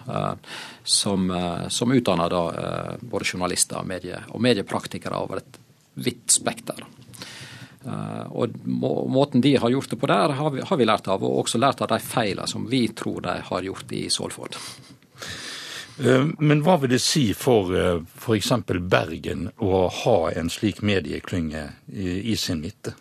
som, 0.83 1.27
som 1.67 1.91
utdanner 1.91 2.31
da 2.31 2.43
både 3.01 3.27
journalister 3.33 3.83
og, 3.83 3.91
medie, 3.91 4.23
og 4.31 4.47
mediepraktikere 4.47 5.19
over 5.19 5.43
et 5.43 5.63
vidt 6.07 6.39
spekter. 6.39 6.87
Eh, 7.85 8.31
og 8.31 8.55
Måten 8.63 9.41
de 9.41 9.55
har 9.55 9.69
gjort 9.69 9.89
det 9.89 9.99
på 9.99 10.07
der, 10.07 10.29
har 10.29 10.51
vi, 10.51 10.61
har 10.61 10.77
vi 10.77 10.87
lært 10.87 11.07
av, 11.11 11.23
og 11.23 11.43
også 11.43 11.59
lært 11.59 11.83
av 11.83 11.91
de 11.91 11.99
feilene 11.99 12.47
som 12.47 12.67
vi 12.69 12.87
tror 12.95 13.23
de 13.25 13.37
har 13.49 13.67
gjort 13.67 13.91
i 13.91 14.05
Salford. 14.13 14.57
Eh, 15.99 16.29
men 16.39 16.63
hva 16.63 16.77
vil 16.81 16.95
det 16.95 17.01
si 17.03 17.29
for 17.37 17.73
eh, 17.75 17.99
f.eks. 17.99 18.53
Bergen 18.79 19.49
å 19.59 19.87
ha 20.03 20.19
en 20.31 20.51
slik 20.53 20.81
medieklynge 20.81 21.69
i, 21.91 22.19
i 22.31 22.37
sin 22.39 22.63
midte? 22.63 22.95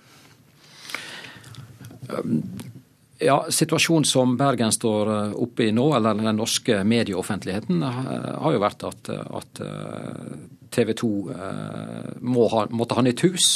Ja, 3.22 3.36
Situasjonen 3.46 4.04
som 4.04 4.34
Bergen 4.36 4.74
står 4.74 5.12
oppe 5.38 5.68
i 5.68 5.72
nå, 5.72 5.84
eller 5.94 6.18
den 6.18 6.34
norske 6.36 6.80
medieoffentligheten, 6.82 7.78
har 7.86 8.50
jo 8.52 8.60
vært 8.60 8.82
at, 8.88 9.10
at 9.38 9.60
TV 10.74 10.90
2 10.98 11.12
må 12.26 12.48
ha, 12.50 12.64
måtte 12.74 12.98
ha 12.98 13.06
nytt 13.06 13.22
hus. 13.22 13.52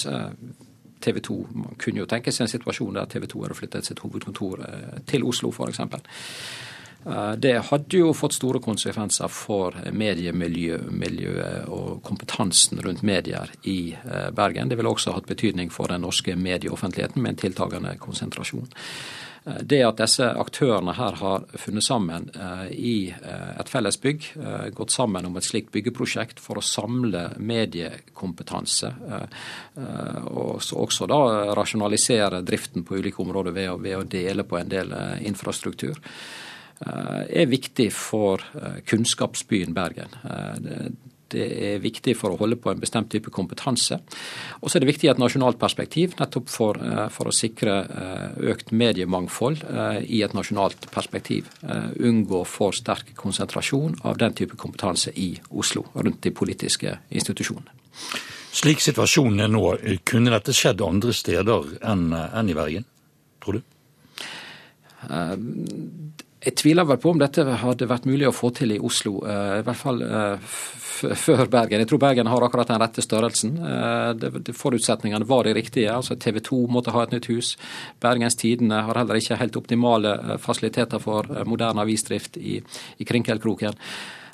TV 1.06 1.22
2 1.22 1.36
man 1.54 1.76
kunne 1.78 2.02
jo 2.02 2.08
tenke 2.10 2.34
seg 2.34 2.46
en 2.46 2.54
situasjon 2.56 2.98
der 2.98 3.10
TV 3.10 3.28
2 3.30 3.44
hadde 3.44 3.58
flyttet 3.58 3.88
sitt 3.88 4.02
hovedkontor 4.02 4.66
eh, 4.66 4.96
til 5.06 5.26
Oslo, 5.28 5.52
f.eks. 5.54 5.80
Eh, 7.06 7.32
det 7.38 7.54
hadde 7.68 8.00
jo 8.00 8.12
fått 8.16 8.34
store 8.36 8.60
konsekvenser 8.64 9.30
for 9.30 9.76
mediemiljøet 9.94 11.68
og 11.72 12.00
kompetansen 12.06 12.82
rundt 12.82 13.04
medier 13.06 13.52
i 13.62 13.94
eh, 13.94 14.30
Bergen. 14.34 14.68
Det 14.72 14.78
ville 14.80 14.90
også 14.90 15.14
hatt 15.14 15.30
betydning 15.30 15.70
for 15.74 15.92
den 15.92 16.02
norske 16.02 16.34
medieoffentligheten 16.36 17.22
med 17.22 17.36
en 17.36 17.40
tiltagende 17.46 17.94
konsentrasjon. 18.02 18.68
Eh, 19.46 19.62
det 19.62 19.82
at 19.86 20.00
disse 20.00 20.26
aktørene 20.26 20.94
her 20.96 21.18
har 21.20 21.46
funnet 21.60 21.86
sammen 21.86 22.28
eh, 22.34 22.66
i 22.72 22.96
eh, 23.10 23.52
et 23.60 23.70
felles 23.70 23.98
bygg, 24.02 24.28
gått 24.74 24.94
sammen 24.94 25.26
om 25.28 25.36
et 25.38 25.46
slikt 25.46 25.72
byggeprosjekt 25.74 26.40
for 26.42 26.58
å 26.58 26.64
samle 26.64 27.28
mediekompetanse, 27.38 28.90
og 30.26 30.66
også 30.82 31.06
da 31.10 31.18
rasjonalisere 31.56 32.42
driften 32.46 32.84
på 32.86 32.98
ulike 32.98 33.22
områder 33.22 33.54
ved 33.56 33.96
å, 33.96 34.04
dele 34.10 34.44
på 34.48 34.58
en 34.58 34.70
del 34.70 34.92
infrastruktur, 35.26 35.98
er 36.86 37.50
viktig 37.50 37.88
for 37.94 38.42
kunnskapsbyen 38.86 39.74
Bergen. 39.76 40.16
Det 41.32 41.46
er 41.68 41.80
viktig 41.82 42.14
for 42.18 42.32
å 42.32 42.38
holde 42.38 42.58
på 42.60 42.70
en 42.70 42.80
bestemt 42.80 43.08
type 43.10 43.32
kompetanse. 43.34 43.98
Og 44.60 44.70
så 44.70 44.78
er 44.78 44.84
det 44.84 44.90
viktig 44.92 45.08
i 45.08 45.10
et 45.10 45.20
nasjonalt 45.20 45.58
perspektiv, 45.58 46.14
nettopp 46.20 46.50
for, 46.52 46.78
eh, 46.78 47.08
for 47.10 47.30
å 47.30 47.34
sikre 47.34 47.74
eh, 47.82 48.36
økt 48.52 48.70
mediemangfold 48.70 49.64
eh, 49.66 49.98
i 50.06 50.22
et 50.22 50.36
nasjonalt 50.36 50.88
perspektiv. 50.94 51.50
Unngå 51.66 52.44
for 52.46 52.74
sterk 52.76 53.14
konsentrasjon 53.18 53.98
av 54.06 54.18
den 54.20 54.36
type 54.38 54.56
kompetanse 54.60 55.10
i 55.18 55.32
Oslo, 55.50 55.86
rundt 55.94 56.22
de 56.22 56.30
politiske 56.30 56.98
institusjonene. 57.10 57.74
Slik 58.56 58.80
situasjonen 58.80 59.42
er 59.44 59.50
nå, 59.52 59.64
kunne 60.08 60.32
dette 60.32 60.54
skjedd 60.56 60.84
andre 60.84 61.12
steder 61.16 61.74
enn, 61.84 62.08
enn 62.14 62.52
i 62.52 62.56
Bergen, 62.56 62.86
tror 63.42 63.58
du? 63.58 63.74
Jeg 66.46 66.54
tviler 66.62 66.86
vel 66.86 67.00
på 67.02 67.10
om 67.10 67.18
dette 67.18 67.42
hadde 67.42 67.88
vært 67.90 68.06
mulig 68.06 68.28
å 68.28 68.34
få 68.34 68.52
til 68.54 68.76
i 68.76 68.78
Oslo, 68.78 69.18
i 69.26 69.64
hvert 69.66 69.80
fall 69.80 70.04
før 70.96 71.46
Bergen. 71.50 71.82
Jeg 71.82 71.90
tror 71.90 72.00
Bergen 72.02 72.30
har 72.30 72.44
akkurat 72.44 72.70
den 72.70 72.80
rette 72.80 73.04
størrelsen. 73.04 73.56
Eh, 73.60 74.52
forutsetningene 74.56 75.28
var 75.28 75.44
de 75.44 75.54
riktige. 75.56 75.92
altså 75.92 76.16
TV 76.16 76.40
2 76.40 76.66
måtte 76.72 76.94
ha 76.94 77.02
et 77.04 77.12
nytt 77.12 77.28
hus. 77.30 77.56
Bergens 78.00 78.36
Tidende 78.36 78.82
har 78.86 78.98
heller 78.98 79.20
ikke 79.20 79.40
helt 79.40 79.56
optimale 79.56 80.14
eh, 80.14 80.36
fasiliteter 80.42 81.02
for 81.02 81.28
eh, 81.30 81.44
moderne 81.44 81.84
avisdrift 81.84 82.36
i, 82.36 82.60
i 82.98 83.04
Krinkelkroken. 83.04 83.76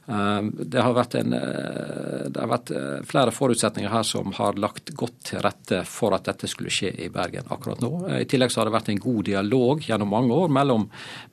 Ehm, 0.07 0.53
det 0.59 0.81
har, 0.81 1.17
en, 1.17 1.33
eh, 1.33 2.31
det 2.31 2.41
har 2.41 2.49
vært 2.51 2.71
eh, 2.75 3.03
flere 3.07 3.31
forutsetninger 3.31 3.91
her 3.91 4.03
som 4.03 4.33
har 4.35 4.59
lagt 4.59 4.91
godt 4.99 5.21
til 5.31 5.43
rette 5.45 5.85
for 5.87 6.17
at 6.17 6.27
dette 6.27 6.51
skulle 6.51 6.73
skje 6.75 6.91
i 7.05 7.09
Bergen 7.13 7.47
akkurat 7.55 7.81
nå. 7.85 7.93
I 8.19 8.27
tillegg 8.27 8.51
så 8.51 8.61
har 8.61 8.71
det 8.71 8.75
vært 8.75 8.91
en 8.91 9.03
god 9.03 9.23
dialog 9.31 9.87
gjennom 9.87 10.11
mange 10.11 10.35
år 10.35 10.51
mellom, 10.51 10.89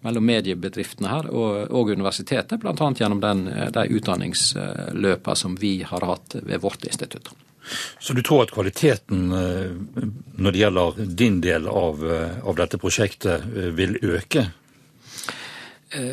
mellom 0.05 0.29
mediebedriftene 0.29 1.09
her 1.09 1.31
og, 1.33 1.65
og 1.73 1.93
universitetet, 1.95 2.61
bl.a. 2.61 2.93
gjennom 3.01 3.23
den, 3.25 3.47
eh, 3.49 3.71
de 3.73 3.87
utdanningsløpene 3.97 5.39
som 5.39 5.57
vi 5.57 5.79
har 5.81 6.05
hatt 6.05 6.37
ved 6.43 6.61
vårt 6.61 6.85
institutt. 6.85 7.33
Så 7.99 8.13
du 8.17 8.21
tror 8.25 8.45
at 8.45 8.53
kvaliteten 8.53 9.27
når 9.29 10.53
det 10.55 10.61
gjelder 10.61 11.01
din 11.19 11.35
del 11.43 11.67
av, 11.69 12.01
av 12.01 12.55
dette 12.57 12.79
prosjektet 12.81 13.43
vil 13.77 13.99
øke 13.99 14.47
Eh, 14.47 14.68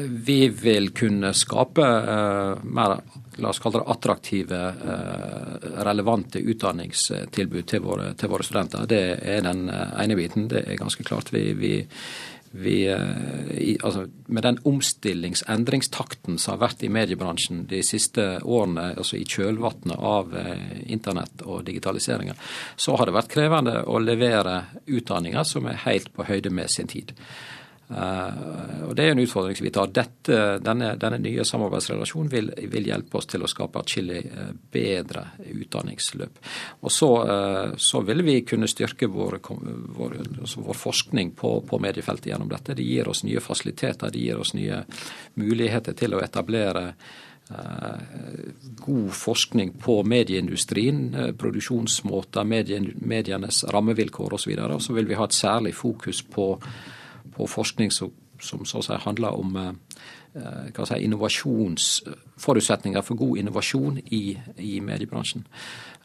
vi 0.08 0.48
vil 0.48 0.90
kunne 0.90 1.34
skape 1.34 1.84
eh, 1.84 2.64
mer 2.64 3.00
la 3.36 3.48
oss 3.48 3.58
kalle 3.60 3.82
det 3.82 3.90
attraktive, 3.92 4.60
eh, 4.68 5.82
relevante 5.84 6.40
utdanningstilbud 6.40 7.66
til 7.68 7.82
våre, 7.84 8.14
til 8.16 8.30
våre, 8.32 8.44
studenter. 8.46 8.86
Det 8.88 9.02
er 9.20 9.42
den 9.44 9.68
ene 9.68 10.16
biten. 10.16 10.48
Det 10.48 10.62
er 10.64 10.78
ganske 10.80 11.04
klart. 11.04 11.28
Vi, 11.34 11.52
vi, 11.52 11.74
vi 12.56 12.76
altså, 12.88 14.06
med 14.32 14.42
den 14.42 14.56
omstillings-endringstakten 14.64 16.38
som 16.40 16.54
har 16.54 16.62
vært 16.70 16.86
i 16.86 16.88
mediebransjen 16.88 17.66
de 17.68 17.82
siste 17.84 18.24
årene, 18.40 18.94
altså 18.96 19.18
i 19.20 19.28
kjølvannet 19.28 20.00
av 20.00 20.32
internett 20.86 21.44
og 21.44 21.66
digitaliseringen, 21.68 22.40
så 22.76 22.96
har 22.96 23.04
det 23.04 23.18
vært 23.18 23.34
krevende 23.36 23.82
å 23.84 24.00
levere 24.00 24.62
utdanninger 24.86 25.44
som 25.44 25.68
er 25.68 25.84
helt 25.84 26.08
på 26.16 26.24
høyde 26.24 26.54
med 26.56 26.72
sin 26.72 26.88
tid. 26.88 27.12
Uh, 27.88 28.88
og 28.88 28.96
Det 28.96 29.04
er 29.04 29.12
en 29.14 29.20
utfordring 29.22 29.54
som 29.54 29.64
vi 29.64 29.70
tar. 29.70 29.90
Dette, 29.94 30.38
denne, 30.58 30.88
denne, 30.98 31.20
nye 31.22 31.44
samarbeidsrelasjonen 31.46 32.30
vil, 32.32 32.48
vil, 32.72 32.88
hjelpe 32.90 33.20
oss 33.20 33.28
til 33.30 33.44
å 33.46 33.50
skape 33.50 33.78
atskillig 33.78 34.24
uh, 34.26 34.48
bedre 34.74 35.22
utdanningsløp. 35.52 36.40
Og 36.82 36.92
så, 36.92 37.10
uh, 37.30 37.76
så, 37.78 38.02
vil 38.08 38.24
vi 38.26 38.40
kunne 38.48 38.66
styrke 38.70 39.06
vår, 39.12 39.38
vår, 39.98 40.16
altså 40.40 40.64
vår 40.66 40.80
forskning 40.80 41.30
på, 41.38 41.52
på, 41.68 41.80
mediefeltet 41.82 42.32
gjennom 42.32 42.50
dette. 42.50 42.74
Det 42.74 42.86
gir 42.86 43.06
oss 43.12 43.22
nye 43.26 43.44
fasiliteter, 43.44 44.10
det 44.10 44.24
gir 44.24 44.42
oss 44.42 44.56
nye 44.58 44.82
muligheter 45.38 45.94
til 45.94 46.16
å 46.16 46.24
etablere 46.24 46.90
god 48.82 49.10
forskning 49.14 49.68
på 49.78 50.00
medieindustrien, 50.02 51.04
produksjonsmåter, 51.38 52.42
medienes 52.42 53.60
rammevilkår 53.70 54.34
osv. 54.34 54.56
Og 54.64 54.82
så 54.82 54.96
vil 54.96 55.06
vi 55.06 55.14
ha 55.14 55.28
et 55.28 55.36
særlig 55.36 55.76
fokus 55.78 56.24
på 56.26 56.48
på 57.36 57.46
forskning 57.50 57.90
som, 57.92 58.12
som 58.40 58.64
så 58.68 58.78
å 58.80 58.84
si 58.84 58.96
handler 59.04 59.30
om 59.36 59.56
eh, 59.56 59.72
si, 60.76 60.96
innovasjonsforutsetninger 61.04 63.02
for 63.04 63.14
god 63.18 63.38
innovasjon 63.42 63.98
i, 64.04 64.38
i 64.62 64.80
mediebransjen. 64.84 65.42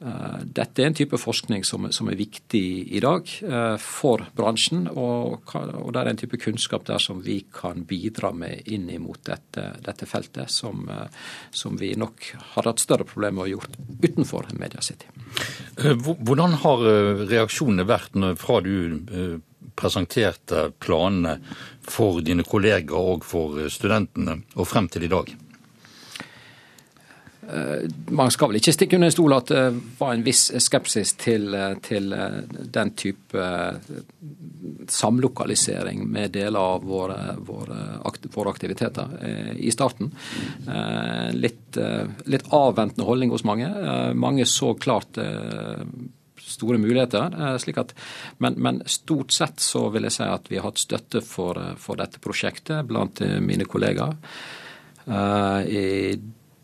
Eh, 0.01 0.39
dette 0.43 0.81
er 0.81 0.87
en 0.89 0.97
type 0.97 1.17
forskning 1.19 1.63
som, 1.67 1.91
som 1.95 2.09
er 2.11 2.19
viktig 2.19 2.63
i 2.91 2.99
dag 3.03 3.23
eh, 3.47 3.77
for 3.81 4.17
bransjen, 4.37 4.87
og, 4.91 5.55
og, 5.55 5.89
det 5.93 6.01
er 6.01 6.07
en 6.11 6.21
type 6.23 6.37
kunnskap 6.41 6.83
der 6.89 6.99
som 7.03 7.21
vi 7.23 7.37
kan 7.53 7.85
bidra 7.87 8.31
med 8.35 8.53
inn 8.71 8.87
mot 9.03 9.21
dette, 9.27 9.63
dette 9.85 10.05
feltet, 10.09 10.51
som, 10.51 10.89
som, 11.51 11.77
vi 11.79 11.95
nok 11.99 12.17
har 12.55 12.63
hatt 12.67 12.79
større 12.83 13.05
problemer 13.07 13.35
med 13.37 13.45
å 13.45 13.51
gjøre 13.53 13.67
utenfor 14.01 14.43
Media 14.59 14.81
City. 14.83 15.07
Hvordan 15.79 16.51
har 16.65 16.77
reaksjonene 17.29 17.85
vært 17.87 18.13
fra 18.41 18.59
du 18.65 18.75
presenterte 19.75 20.69
planene 20.79 21.37
for 21.81 22.21
dine 22.25 22.45
kolleger 22.47 22.97
og 22.97 23.25
for 23.25 23.61
studentene, 23.71 24.41
og 24.55 24.69
frem 24.69 24.89
til 24.91 25.07
i 25.07 25.11
dag? 25.11 25.33
Eh, 27.53 27.89
man 28.05 28.31
skal 28.31 28.51
vel 28.51 28.59
ikke 28.61 28.73
stikke 28.75 28.97
under 28.97 29.09
en 29.09 29.15
stol 29.15 29.33
at 29.35 29.49
det 29.51 29.63
var 29.97 30.13
en 30.13 30.23
viss 30.23 30.51
skepsis 30.63 31.15
til, 31.19 31.49
eh, 31.57 31.73
til 31.83 32.13
eh, 32.13 32.37
den 32.77 32.93
type 32.95 33.47
samlokalisering 34.91 36.05
med 36.07 36.31
deler 36.37 36.59
av 36.59 36.85
våre, 36.85 37.35
våre, 37.47 37.79
våre 38.33 38.51
aktiviteter 38.51 39.55
i 39.55 39.71
starten. 39.71 40.09
Litt, 41.37 41.77
litt, 42.25 42.47
avventende 42.51 43.07
holdning 43.07 43.31
hos 43.31 43.45
mange. 43.47 43.69
Mange 44.17 44.45
så 44.49 44.73
klart 44.75 45.19
store 46.51 46.79
muligheter. 46.81 47.33
slik 47.59 47.79
at, 47.81 47.93
men, 48.43 48.57
men, 48.57 48.81
stort 48.85 49.33
sett 49.35 49.63
så 49.63 49.87
vil 49.93 50.07
jeg 50.07 50.17
si 50.17 50.27
at 50.27 50.51
vi 50.51 50.59
har 50.59 50.69
hatt 50.69 50.83
støtte 50.83 51.23
for, 51.25 51.59
for 51.81 51.99
dette 51.99 52.21
prosjektet 52.23 52.85
blant 52.87 53.23
mine 53.41 53.65
kollegaer. 53.69 54.15
I 55.07 55.87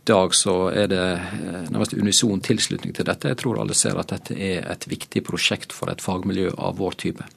dag 0.07 0.35
så 0.35 0.55
er 0.71 0.87
det 0.91 1.03
eh, 1.03 1.65
nærmest 1.71 1.95
unison 1.97 2.41
tilslutning 2.43 2.95
til 2.95 3.07
dette. 3.07 3.31
Jeg 3.31 3.39
tror 3.41 3.61
alle 3.61 3.75
ser 3.77 3.99
at 3.99 4.13
dette 4.13 4.37
er 4.37 4.63
et 4.71 4.87
viktig 4.89 5.23
prosjekt 5.27 5.75
for 5.75 5.91
et 5.91 6.03
fagmiljø 6.03 6.53
av 6.55 6.77
vår 6.79 6.97
type. 7.03 7.27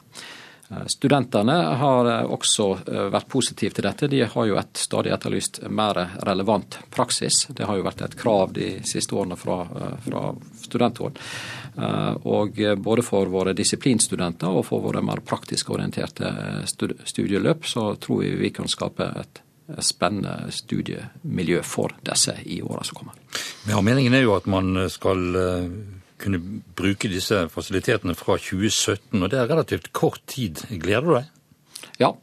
Eh, 0.70 0.86
studentene 0.86 1.56
har 1.82 2.10
eh, 2.10 2.32
også 2.36 2.68
vært 3.12 3.28
positive 3.28 3.76
til 3.76 3.86
dette. 3.88 4.10
De 4.10 4.22
har 4.22 4.48
jo 4.48 4.58
et 4.60 4.80
stadig 4.80 5.12
etterlyst 5.14 5.62
mer 5.68 5.98
relevant 6.26 6.78
praksis. 6.94 7.46
Det 7.50 7.68
har 7.68 7.78
jo 7.78 7.86
vært 7.86 8.06
et 8.06 8.16
krav 8.18 8.54
de 8.56 8.70
siste 8.86 9.16
årene 9.16 9.38
fra, 9.40 9.62
fra 10.04 10.24
studenthold. 10.62 11.18
Og 12.28 12.58
både 12.82 13.02
for 13.06 13.30
våre 13.30 13.54
disiplinstudenter 13.56 14.50
og 14.52 14.64
for 14.66 14.82
våre 14.84 15.00
mer 15.06 15.22
praktisk 15.24 15.70
orienterte 15.72 16.32
studieløp, 16.66 17.64
så 17.64 17.94
tror 18.02 18.24
vi 18.24 18.34
vi 18.42 18.50
kan 18.52 18.68
skape 18.68 19.06
et 19.22 19.40
spennende 19.78 20.50
studiemiljø 20.50 21.62
for 21.62 21.94
disse 22.02 22.34
i 22.44 22.62
åra 22.62 22.84
som 22.84 22.94
kommer. 22.94 23.14
Ja, 23.68 23.80
Meningen 23.80 24.14
er 24.14 24.24
jo 24.24 24.34
at 24.36 24.46
man 24.50 24.74
skal 24.90 25.36
eh, 25.36 25.66
kunne 26.20 26.40
bruke 26.76 27.10
disse 27.10 27.46
fasilitetene 27.52 28.16
fra 28.18 28.38
2017, 28.38 29.16
og 29.22 29.28
det 29.32 29.40
er 29.40 29.50
relativt 29.50 29.92
kort 29.96 30.22
tid. 30.30 30.62
Gleder 30.70 31.08
du 31.08 31.16
deg? 31.16 31.88
Ja, 32.00 32.14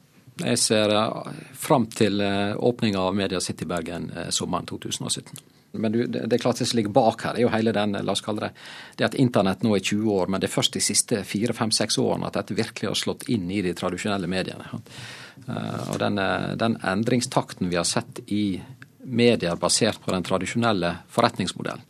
jeg 0.44 0.62
ser 0.62 0.94
eh, 0.94 1.44
fram 1.58 1.90
til 1.94 2.22
eh, 2.22 2.56
åpninga 2.56 3.10
av 3.10 3.16
Media 3.18 3.42
City 3.44 3.68
Bergen 3.70 4.12
sommeren 4.34 4.70
2017. 4.70 5.46
Men 5.78 5.92
det 5.92 6.34
er 6.34 6.42
klart 6.42 6.60
det 6.62 6.68
som 6.70 6.78
ligger 6.80 6.94
bak 6.96 7.22
her, 7.26 7.38
er 7.38 7.44
jo 7.44 7.52
hele 7.52 7.74
den, 7.76 7.98
la 8.02 8.14
oss 8.14 8.24
kalle 8.26 8.48
det, 8.48 8.52
det 8.98 9.08
at 9.10 9.18
internett 9.20 9.64
nå 9.66 9.76
er 9.76 9.84
20 9.84 10.10
år, 10.14 10.32
men 10.32 10.42
det 10.42 10.50
er 10.50 10.56
først 10.56 10.78
de 10.78 10.84
siste 10.84 11.22
fire, 11.28 11.54
fem, 11.58 11.74
seks 11.76 12.00
årene 12.02 12.30
at 12.30 12.40
dette 12.40 12.58
virkelig 12.58 12.90
har 12.90 12.98
slått 12.98 13.28
inn 13.34 13.50
i 13.52 13.62
de 13.66 13.76
tradisjonelle 13.78 14.30
mediene. 14.32 14.70
Eh, 15.46 15.82
og 15.92 16.00
den, 16.04 16.22
den 16.60 16.80
endringstakten 16.82 17.72
vi 17.72 17.80
har 17.80 17.88
sett 17.88 18.24
i 18.28 18.60
medier 19.08 19.60
basert 19.60 20.02
på 20.04 20.12
den 20.12 20.26
tradisjonelle 20.28 20.94
forretningsmodellen, 21.14 21.86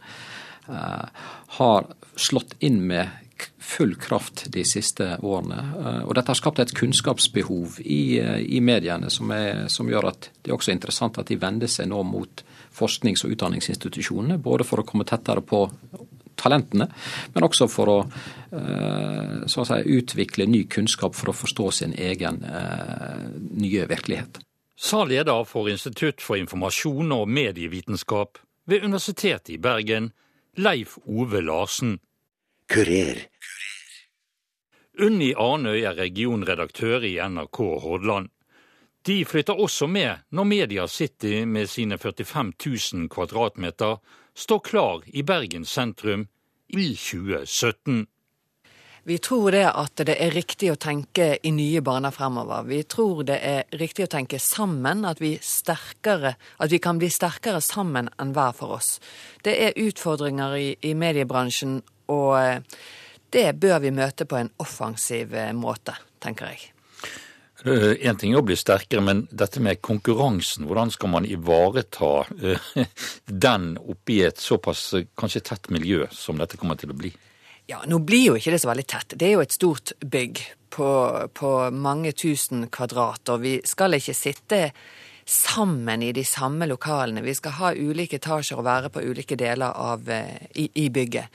eh, 0.69 1.27
har 1.59 1.87
slått 2.17 2.55
inn 2.59 2.81
med 2.87 3.09
full 3.67 3.95
kraft 3.95 4.45
de 4.53 4.63
siste 4.65 5.17
årene. 5.21 5.59
Eh, 5.79 6.01
og 6.07 6.15
dette 6.17 6.31
har 6.31 6.39
skapt 6.39 6.59
et 6.63 6.73
kunnskapsbehov 6.75 7.79
i, 7.83 8.19
i 8.57 8.61
mediene 8.63 9.11
som, 9.13 9.31
er, 9.35 9.67
som, 9.71 9.89
gjør 9.89 10.11
at 10.13 10.29
det 10.41 10.51
er 10.51 10.57
også 10.57 10.73
interessant 10.73 11.19
at 11.19 11.29
de 11.29 11.39
vender 11.41 11.71
seg 11.71 11.89
nå 11.91 12.01
mot 12.07 12.43
forsknings- 12.77 13.25
og 13.25 13.33
utdanningsinstitusjonene, 13.35 14.39
både 14.41 14.67
for 14.67 14.81
å 14.81 14.87
komme 14.87 15.07
tettere 15.07 15.43
på 15.45 15.65
talentene, 16.37 16.87
men 17.33 17.45
også 17.47 17.67
for 17.71 17.91
å, 17.91 17.97
eh, 18.53 19.37
å 19.47 19.65
si, 19.65 19.79
utvikle 19.97 20.47
ny 20.47 20.63
kunnskap 20.69 21.15
for 21.17 21.31
å 21.31 21.37
forstå 21.37 21.71
sin 21.73 21.95
egen 21.97 22.43
eh, 22.45 23.23
nye 23.57 23.87
virkelighet. 23.89 24.39
Sa 24.77 25.01
leder 25.09 25.43
for 25.49 25.69
Institutt 25.69 26.21
for 26.21 26.37
informasjon 26.37 27.11
og 27.15 27.29
medievitenskap 27.33 28.37
ved 28.69 28.85
Universitetet 28.85 29.55
i 29.55 29.57
Bergen, 29.57 30.11
Leif 30.59 30.97
Ove 31.05 31.41
Larsen. 31.41 31.99
Kurer. 32.67 33.19
Unni 34.97 35.27
Arnøy 35.37 35.83
er 35.85 35.93
regionredaktør 35.99 37.03
i 37.05 37.11
NRK 37.21 37.59
Hordaland. 37.83 38.31
De 39.05 39.19
flytter 39.25 39.53
også 39.53 39.85
med 39.85 40.23
når 40.33 40.47
Media 40.49 40.87
City 40.87 41.43
med 41.45 41.69
sine 41.69 41.99
45 42.01 42.53
000 42.93 43.05
kvadratmeter 43.13 44.01
står 44.33 44.63
klar 44.65 45.05
i 45.05 45.21
Bergen 45.21 45.65
sentrum 45.65 46.25
i 46.73 46.89
2017. 46.95 48.07
Vi 49.07 49.17
tror 49.17 49.51
det 49.51 49.63
at 49.71 50.01
det 50.03 50.17
er 50.19 50.33
riktig 50.35 50.67
å 50.67 50.75
tenke 50.75 51.37
i 51.39 51.51
nye 51.55 51.79
baner 51.79 52.11
fremover. 52.11 52.65
Vi 52.67 52.81
tror 52.91 53.21
det 53.29 53.37
er 53.39 53.61
riktig 53.79 54.03
å 54.03 54.09
tenke 54.11 54.35
sammen, 54.35 55.05
at 55.07 55.21
vi, 55.23 55.29
at 55.39 56.73
vi 56.73 56.79
kan 56.83 56.99
bli 56.99 57.07
sterkere 57.07 57.61
sammen 57.63 58.09
enn 58.19 58.33
hver 58.35 58.51
for 58.57 58.73
oss. 58.75 58.97
Det 59.47 59.53
er 59.63 59.79
utfordringer 59.79 60.55
i, 60.59 60.65
i 60.83 60.91
mediebransjen, 60.91 61.77
og 62.11 62.33
eh, 62.41 62.81
det 63.31 63.45
bør 63.55 63.79
vi 63.85 63.93
møte 63.95 64.27
på 64.27 64.41
en 64.41 64.51
offensiv 64.59 65.31
eh, 65.39 65.53
måte, 65.55 65.95
tenker 66.19 66.51
jeg. 66.51 66.67
Én 67.63 68.19
ting 68.19 68.35
er 68.35 68.41
å 68.41 68.45
bli 68.49 68.59
sterkere, 68.59 69.05
men 69.07 69.23
dette 69.31 69.63
med 69.63 69.79
konkurransen, 69.87 70.67
hvordan 70.67 70.91
skal 70.91 71.13
man 71.15 71.25
ivareta 71.25 72.11
uh, 72.27 72.67
den 73.47 73.71
oppi 73.79 74.19
et 74.27 74.43
såpass 74.43 74.83
kanskje 75.15 75.45
tett 75.47 75.71
miljø 75.71 76.11
som 76.11 76.43
dette 76.43 76.59
kommer 76.59 76.75
til 76.75 76.91
å 76.91 76.99
bli? 76.99 77.15
Ja, 77.67 77.81
nå 77.83 77.99
blir 77.99 78.29
jo 78.29 78.37
ikke 78.39 78.53
det 78.53 78.61
så 78.63 78.69
veldig 78.69 78.85
tett. 78.87 79.13
Det 79.19 79.27
er 79.27 79.33
jo 79.35 79.43
et 79.43 79.55
stort 79.55 79.91
bygg 79.99 80.39
på, 80.71 80.89
på 81.35 81.49
mange 81.75 82.13
tusen 82.15 82.63
kvadrat, 82.71 83.27
og 83.33 83.43
vi 83.43 83.57
skal 83.67 83.97
ikke 83.97 84.15
sitte 84.15 84.59
sammen 85.27 86.05
i 86.05 86.13
de 86.15 86.23
samme 86.23 86.69
lokalene. 86.71 87.25
Vi 87.25 87.35
skal 87.35 87.57
ha 87.57 87.73
ulike 87.75 88.21
etasjer 88.21 88.61
og 88.61 88.67
være 88.69 88.91
på 88.93 89.03
ulike 89.03 89.35
deler 89.35 89.75
av, 89.75 90.07
uh, 90.07 90.37
i, 90.55 90.69
i 90.79 90.87
bygget. 90.87 91.27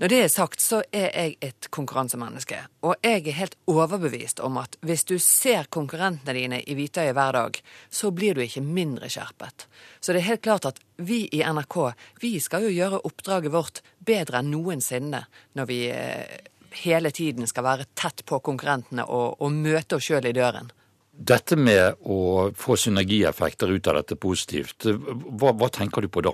Når 0.00 0.08
det 0.08 0.18
er 0.24 0.30
sagt, 0.32 0.62
så 0.64 0.78
er 0.96 1.10
jeg 1.12 1.34
et 1.44 1.66
konkurransemenneske. 1.76 2.56
Og 2.88 2.94
jeg 3.04 3.20
er 3.20 3.34
helt 3.36 3.56
overbevist 3.68 4.38
om 4.40 4.56
at 4.56 4.78
hvis 4.80 5.02
du 5.04 5.18
ser 5.20 5.66
konkurrentene 5.68 6.32
dine 6.32 6.60
i 6.64 6.76
hvitøyet 6.78 7.12
hver 7.12 7.36
dag, 7.36 7.58
så 7.92 8.08
blir 8.08 8.32
du 8.32 8.40
ikke 8.40 8.62
mindre 8.64 9.10
skjerpet. 9.12 9.66
Så 10.00 10.14
det 10.16 10.22
er 10.22 10.30
helt 10.30 10.44
klart 10.46 10.64
at 10.70 10.80
vi 10.96 11.26
i 11.36 11.42
NRK, 11.44 11.76
vi 12.22 12.30
skal 12.40 12.64
jo 12.64 12.70
gjøre 12.72 13.02
oppdraget 13.10 13.52
vårt 13.52 13.82
bedre 13.98 14.40
enn 14.40 14.48
noensinne 14.54 15.20
når 15.60 15.68
vi 15.68 15.82
eh, 15.92 16.48
hele 16.80 17.12
tiden 17.12 17.44
skal 17.50 17.66
være 17.68 17.90
tett 17.92 18.24
på 18.24 18.38
konkurrentene 18.40 19.04
og, 19.04 19.36
og 19.36 19.52
møte 19.52 19.98
oss 19.98 20.08
sjøl 20.08 20.30
i 20.30 20.32
døren. 20.32 20.72
Dette 21.12 21.60
med 21.60 22.00
å 22.08 22.48
få 22.56 22.78
synergieffekter 22.80 23.68
ut 23.68 23.92
av 23.92 24.00
dette 24.00 24.16
positivt, 24.16 24.88
hva, 24.88 25.52
hva 25.52 25.68
tenker 25.68 26.08
du 26.08 26.08
på 26.08 26.24
da? 26.24 26.32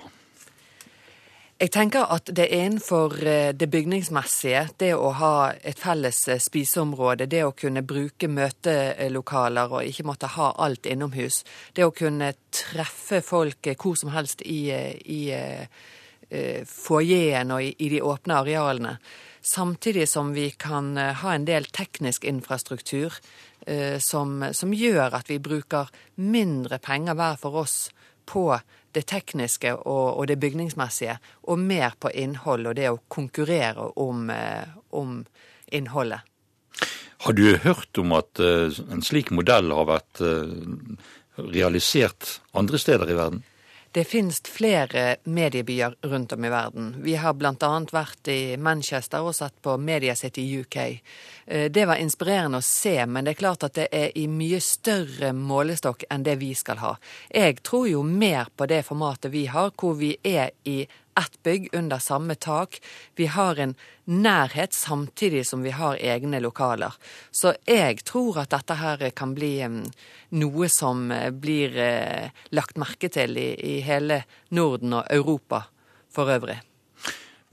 Jeg 1.56 1.70
tenker 1.72 2.10
at 2.12 2.28
det 2.36 2.50
innenfor 2.52 3.14
eh, 3.24 3.54
det 3.56 3.70
bygningsmessige, 3.72 4.66
det 4.76 4.90
å 4.92 5.08
ha 5.16 5.54
et 5.56 5.78
felles 5.80 6.18
eh, 6.28 6.40
spiseområde, 6.42 7.24
det 7.32 7.46
å 7.46 7.54
kunne 7.56 7.80
bruke 7.80 8.28
møtelokaler 8.28 9.72
og 9.72 9.88
ikke 9.88 10.04
måtte 10.04 10.28
ha 10.34 10.50
alt 10.60 10.84
innomhus, 10.84 11.46
det 11.72 11.86
å 11.86 11.94
kunne 11.96 12.34
treffe 12.52 13.22
folk 13.24 13.70
eh, 13.72 13.78
hvor 13.80 13.96
som 13.96 14.12
helst 14.12 14.44
i, 14.44 14.68
i 14.68 15.22
foajeen 16.66 17.54
og 17.54 17.64
i, 17.64 17.72
i 17.86 17.88
de 17.94 18.02
åpne 18.04 18.40
arealene. 18.42 18.96
Samtidig 19.40 20.08
som 20.10 20.34
vi 20.36 20.50
kan 20.60 20.92
ha 20.98 21.32
en 21.32 21.46
del 21.46 21.70
teknisk 21.70 22.24
infrastruktur 22.26 23.14
som, 24.02 24.40
som 24.50 24.72
gjør 24.74 25.14
at 25.14 25.30
vi 25.30 25.38
bruker 25.38 25.92
mindre 26.18 26.80
penger 26.82 27.14
hver 27.14 27.38
for 27.38 27.60
oss 27.62 27.76
på 28.26 28.48
det 28.96 29.04
tekniske 29.10 29.74
og, 29.76 30.06
og, 30.16 30.24
det 30.30 30.38
bygningsmessige, 30.40 31.18
og 31.50 31.60
mer 31.60 31.96
på 32.00 32.12
innhold 32.14 32.70
og 32.70 32.78
det 32.78 32.88
å 32.90 33.02
konkurrere 33.12 33.90
om, 34.00 34.30
eh, 34.32 34.64
om 34.96 35.20
innholdet. 35.72 36.24
Har 37.24 37.36
du 37.36 37.56
hørt 37.64 37.98
om 37.98 38.14
at 38.16 38.40
eh, 38.40 38.72
en 38.92 39.04
slik 39.04 39.32
modell 39.34 39.72
har 39.74 39.88
vært 39.88 40.22
eh, 40.24 40.56
realisert 41.42 42.38
andre 42.56 42.80
steder 42.80 43.12
i 43.12 43.18
verden? 43.18 43.44
Det 43.92 44.04
finnes 44.04 44.40
flere 44.40 45.16
mediebyer 45.24 45.96
rundt 46.02 46.32
om 46.32 46.44
i 46.44 46.50
verden. 46.50 46.94
Vi 47.02 47.14
har 47.16 47.34
bl.a. 47.34 47.70
vært 47.92 48.28
i 48.28 48.56
Manchester 48.56 49.24
og 49.24 49.34
sett 49.34 49.56
på 49.62 49.76
Media 49.76 50.14
i 50.34 50.46
UK. 50.60 50.76
Eh, 51.46 51.70
det 51.70 51.86
var 51.86 51.96
inspirerende 51.96 52.58
å 52.58 52.66
se, 52.66 53.06
men 53.06 53.24
det 53.24 53.36
er 53.36 53.40
klart 53.40 53.64
at 53.64 53.74
det 53.78 53.88
er 53.92 54.12
i 54.18 54.26
mye 54.28 54.60
større 54.60 55.32
målestokk 55.32 56.04
enn 56.10 56.26
det 56.26 56.36
vi 56.42 56.52
skal 56.54 56.82
ha. 56.82 56.94
Jeg 57.30 57.62
tror 57.62 57.88
jo 57.88 58.02
mer 58.02 58.52
på 58.56 58.66
det 58.66 58.82
formatet 58.86 59.32
vi 59.32 59.46
har, 59.46 59.72
hvor 59.76 59.96
vi 59.96 60.16
er 60.22 60.50
i 60.64 60.82
ett 61.18 61.42
bygg 61.42 61.68
under 61.72 61.98
samme 61.98 62.34
tak. 62.34 62.80
Vi 63.14 63.26
har 63.26 63.56
en 63.56 63.74
nærhet 64.04 64.72
samtidig 64.72 65.46
som 65.46 65.62
vi 65.62 65.70
har 65.70 65.96
egne 65.96 66.40
lokaler. 66.40 66.94
Så 67.30 67.54
jeg 67.66 68.04
tror 68.04 68.42
at 68.42 68.52
dette 68.54 68.76
her 68.78 69.10
kan 69.16 69.34
bli 69.34 69.52
noe 70.36 70.68
som 70.72 71.10
eh, 71.10 71.30
blir 71.30 71.76
eh, 71.76 72.32
lagt 72.50 72.80
merke 72.80 73.10
til 73.12 73.36
i, 73.40 73.50
i 73.56 73.76
hele 73.86 74.22
Norden 74.50 75.00
og 75.00 75.10
Europa 75.10 75.66
for 76.12 76.32
øvrig. 76.32 76.58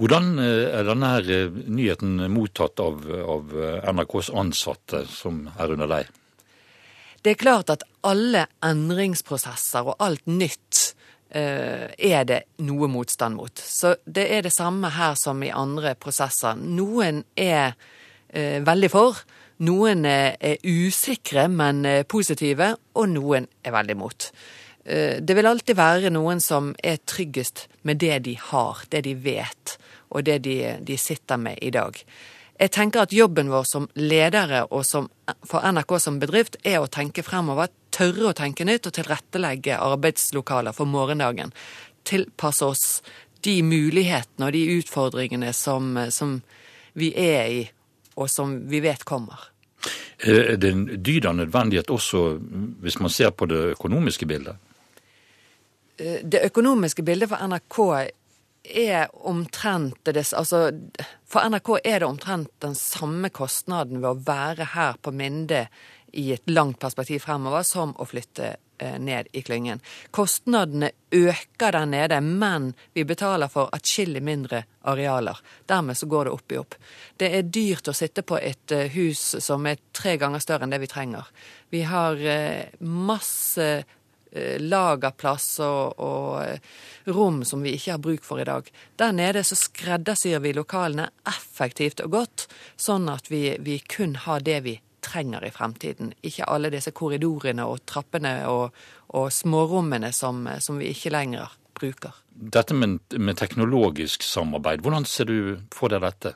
Hvordan 0.01 0.39
er 0.41 0.83
denne 0.87 1.09
her 1.13 1.53
nyheten 1.53 2.17
mottatt 2.33 2.81
av, 2.81 3.05
av 3.05 3.53
NRKs 3.93 4.31
ansatte 4.33 5.03
som 5.07 5.45
er 5.53 5.75
under 5.75 5.91
deg? 5.91 6.09
Det 7.23 7.31
er 7.31 7.39
klart 7.39 7.69
at 7.71 7.85
alle 8.03 8.47
endringsprosesser 8.67 9.87
og 9.87 10.01
alt 10.03 10.25
nytt 10.27 10.57
eh, 10.57 10.72
er 11.33 12.25
det 12.29 12.39
noe 12.61 12.85
motstand 12.91 13.39
mot. 13.39 13.57
Så 13.57 13.95
det 14.05 14.27
er 14.35 14.43
det 14.45 14.53
samme 14.53 14.91
her 14.93 15.15
som 15.17 15.41
i 15.41 15.49
andre 15.49 15.95
prosesser. 15.97 16.59
Noen 16.59 17.23
er 17.33 17.73
eh, 18.29 18.59
veldig 18.61 18.89
for, 18.93 19.23
noen 19.63 20.05
er, 20.09 20.35
usikre, 20.63 21.47
men 21.51 21.85
eh, 21.85 22.03
positive, 22.09 22.73
og 22.97 23.09
noen 23.13 23.47
er 23.63 23.75
veldig 23.75 23.97
mot. 23.99 24.29
Eh, 24.85 25.19
det 25.21 25.37
vil 25.37 25.49
alltid 25.49 25.77
være 25.77 26.13
noen 26.13 26.41
som 26.43 26.73
er 26.83 27.01
tryggest 27.05 27.67
med 27.87 28.01
det 28.03 28.23
de 28.27 28.37
har, 28.51 28.85
det 28.89 29.03
de 29.07 29.15
vet, 29.15 29.77
og 30.09 30.25
det 30.27 30.41
de, 30.47 30.57
de 30.81 30.97
sitter 30.97 31.39
med 31.39 31.61
i 31.61 31.71
dag. 31.73 31.97
Jeg 32.59 32.71
tenker 32.71 33.03
at 33.03 33.13
jobben 33.13 33.49
vår 33.51 33.65
som 33.67 33.87
ledere 33.97 34.65
og 34.69 34.83
som, 34.85 35.09
for 35.47 35.65
NRK 35.65 35.95
som 35.99 36.19
bedrift 36.21 36.59
er 36.63 36.81
å 36.81 36.91
tenke 36.91 37.25
fremover, 37.25 37.71
tørre 37.93 38.31
å 38.31 38.37
tenke 38.37 38.65
nytt 38.67 38.89
og 38.89 38.95
tilrettelegge 38.97 39.77
arbeidslokaler 39.79 40.75
for 40.75 40.89
morgendagen. 40.89 41.53
Tilpasse 42.07 42.65
oss 42.65 42.87
de 43.43 43.59
mulighetene 43.65 44.47
og 44.47 44.55
de 44.55 44.63
utfordringene 44.79 45.53
som, 45.53 45.95
som 46.09 46.37
vi 46.97 47.11
er 47.19 47.47
i, 47.51 47.63
og 48.15 48.29
som 48.31 48.55
vi 48.69 48.81
vet 48.83 49.03
kommer. 49.07 49.49
Er 50.23 50.55
det 50.57 50.69
en 50.71 50.85
dyd 51.03 51.25
av 51.27 51.35
nødvendighet 51.35 51.91
også 51.91 52.37
hvis 52.83 52.99
man 53.03 53.11
ser 53.11 53.33
på 53.35 53.49
det 53.51 53.73
økonomiske 53.73 54.27
bildet? 54.29 54.55
Det 55.97 56.39
økonomiske 56.47 57.03
bildet 57.05 57.29
for 57.31 57.43
NRK 57.43 57.79
er 58.63 59.09
omtrent 59.27 59.99
det 60.07 60.23
altså, 60.31 60.69
For 61.27 61.43
NRK 61.51 61.69
er 61.83 61.99
det 61.99 62.07
omtrent 62.07 62.51
den 62.63 62.75
samme 62.79 63.29
kostnaden 63.29 63.99
ved 63.99 64.09
å 64.09 64.23
være 64.23 64.69
her 64.73 64.95
på 65.03 65.11
Minde 65.11 65.65
i 66.13 66.33
et 66.33 66.49
langt 66.49 66.79
perspektiv 66.79 67.19
fremover, 67.19 67.63
som 67.63 67.95
å 67.97 68.05
flytte 68.05 68.55
eh, 68.77 68.99
ned 68.99 69.27
i 69.33 69.41
klyngen. 69.41 69.79
Kostnadene 70.11 70.91
øker 71.11 71.73
der 71.73 71.87
nede, 71.89 72.19
men 72.21 72.73
vi 72.93 73.05
betaler 73.05 73.49
for 73.49 73.73
atskillig 73.73 74.21
mindre 74.21 74.63
arealer. 74.81 75.41
Dermed 75.65 75.97
så 75.97 76.05
går 76.05 76.29
det 76.29 76.35
opp 76.35 76.53
i 76.53 76.59
opp. 76.61 76.77
Det 77.17 77.31
er 77.33 77.49
dyrt 77.49 77.89
å 77.89 77.97
sitte 77.97 78.21
på 78.21 78.37
et 78.37 78.75
eh, 78.75 78.93
hus 78.93 79.25
som 79.41 79.65
er 79.65 79.81
tre 79.91 80.15
ganger 80.21 80.43
større 80.45 80.67
enn 80.67 80.75
det 80.75 80.83
vi 80.85 80.91
trenger. 80.93 81.33
Vi 81.73 81.81
har 81.89 82.21
eh, 82.21 82.77
masse 82.79 83.73
lagerplass 84.33 85.59
og, 85.61 85.99
og, 86.01 86.71
rom 87.13 87.43
som 87.45 87.61
vi 87.61 87.75
ikke 87.77 87.91
har 87.91 87.99
bruk 88.01 88.23
for 88.25 88.41
i 88.41 88.47
dag. 88.49 88.65
Der 88.97 89.13
nede 89.13 89.43
så 89.45 89.53
skreddersyr 89.53 90.41
vi 90.41 90.55
lokalene 90.57 91.11
effektivt 91.29 92.01
og 92.01 92.15
godt, 92.15 92.47
sånn 92.73 93.05
at 93.13 93.29
vi, 93.29 93.51
vi 93.61 93.77
kun 93.77 94.15
har 94.25 94.41
det 94.41 94.57
vi 94.65 94.79
trenger 95.03 95.45
i 95.45 95.51
fremtiden. 95.53 96.13
Ikke 96.25 96.47
alle 96.49 96.71
disse 96.73 96.93
korridorene 96.95 97.65
og 97.69 97.83
trappene 97.89 98.35
og, 98.49 98.73
og 99.13 99.29
smårommene 99.33 100.13
som, 100.15 100.45
som, 100.63 100.79
vi 100.81 100.93
ikke 100.93 101.13
lenger 101.13 101.53
bruker. 101.77 102.15
Dette 102.33 102.73
med, 102.73 102.99
med 103.17 103.37
teknologisk 103.37 104.23
samarbeid, 104.25 104.81
hvordan 104.81 105.05
ser 105.09 105.29
du 105.29 105.37
for 105.73 105.93
deg 105.93 106.03
dette? 106.05 106.33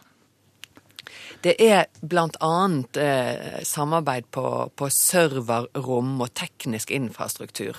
Det 1.41 1.53
er 1.63 1.86
bl.a. 2.01 2.53
Eh, 3.01 3.63
samarbeid 3.63 4.30
på, 4.34 4.45
på 4.75 4.89
serverrom 4.91 6.15
og 6.21 6.34
teknisk 6.36 6.91
infrastruktur. 6.91 7.77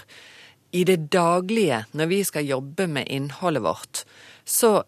I 0.73 0.85
det 0.85 1.09
daglige, 1.13 1.85
når 1.97 2.07
vi 2.11 2.23
skal 2.25 2.49
jobbe 2.49 2.87
med 2.87 3.09
innholdet 3.09 3.65
vårt, 3.65 4.05
så 4.45 4.83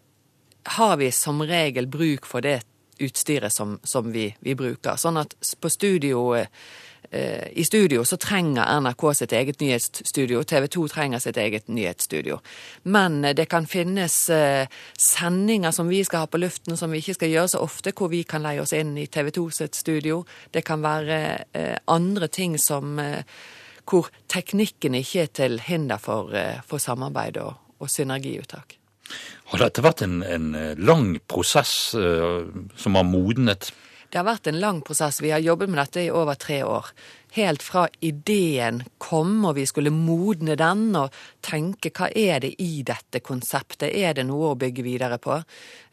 har 0.77 0.97
vi 1.01 1.11
som 1.13 1.41
regel 1.43 1.89
bruk 1.89 2.27
for 2.29 2.45
det 2.45 2.61
utstyret 3.01 3.53
som, 3.53 3.79
som 3.83 4.13
vi, 4.13 4.31
vi, 4.41 4.55
bruker. 4.55 4.97
Sånn 4.97 5.19
at 5.21 5.35
på 5.61 5.71
studio 5.71 6.37
eh, 6.37 7.47
I 7.53 7.65
studio 7.65 8.05
så 8.05 8.17
trenger 8.21 8.81
NRK 8.81 9.05
sitt 9.19 9.33
eget 9.33 9.61
nyhetsstudio, 9.61 10.43
TV 10.45 10.69
2 10.69 10.87
trenger 10.93 11.23
sitt 11.23 11.37
eget 11.41 11.69
nyhetsstudio. 11.69 12.41
Men 12.83 13.25
eh, 13.25 13.35
det 13.35 13.49
kan 13.51 13.67
finnes 13.67 14.17
eh, 14.31 14.69
sendinger 14.99 15.75
som 15.75 15.89
vi 15.89 16.03
skal 16.05 16.27
ha 16.27 16.31
på 16.31 16.41
luften 16.43 16.77
som 16.77 16.93
vi 16.93 17.03
ikke 17.03 17.19
skal 17.19 17.35
gjøre 17.35 17.55
så 17.55 17.65
ofte, 17.65 17.95
hvor 17.97 18.13
vi 18.13 18.23
kan 18.25 18.45
leie 18.47 18.63
oss 18.63 18.75
inn 18.77 18.97
i 18.99 19.07
TV 19.07 19.33
2 19.41 19.47
sitt 19.61 19.79
studio. 19.79 20.25
Det 20.51 20.65
kan 20.67 20.83
være 20.85 21.21
andre 21.91 22.29
ting 22.29 22.59
som 22.59 22.99
hvor 23.91 24.11
teknikken 24.31 24.95
ikke 24.95 25.25
er 25.25 25.33
til 25.35 25.61
hinder 25.67 25.99
for, 25.99 26.31
for 26.67 26.79
samarbeid 26.79 27.41
og, 27.43 27.57
og 27.81 27.91
synergiuttak. 27.91 28.80
Har 29.51 29.65
dette 29.65 29.85
vært 29.85 30.05
en, 30.07 30.21
en 30.23 30.51
lang 30.79 31.15
prosess 31.31 31.95
uh, 31.99 32.47
som 32.79 32.99
har 32.99 33.07
modnet? 33.09 33.73
Det 34.11 34.19
har 34.19 34.27
vært 34.27 34.49
en 34.51 34.59
lang 34.59 34.81
prosess. 34.83 35.21
Vi 35.23 35.31
har 35.31 35.39
jobbet 35.39 35.71
med 35.71 35.79
dette 35.79 36.03
i 36.03 36.11
over 36.11 36.35
tre 36.35 36.63
år. 36.67 36.89
Helt 37.37 37.63
fra 37.63 37.85
ideen 38.03 38.81
kom 38.99 39.45
og 39.47 39.55
vi 39.55 39.67
skulle 39.71 39.93
modne 39.95 40.57
den 40.59 40.89
og 40.99 41.15
tenke 41.47 41.93
hva 41.95 42.09
er 42.11 42.41
det 42.43 42.57
i 42.59 42.83
dette 42.87 43.21
konseptet, 43.23 43.93
er 43.95 44.17
det 44.19 44.25
noe 44.27 44.49
å 44.51 44.59
bygge 44.59 44.83
videre 44.83 45.21
på, 45.23 45.37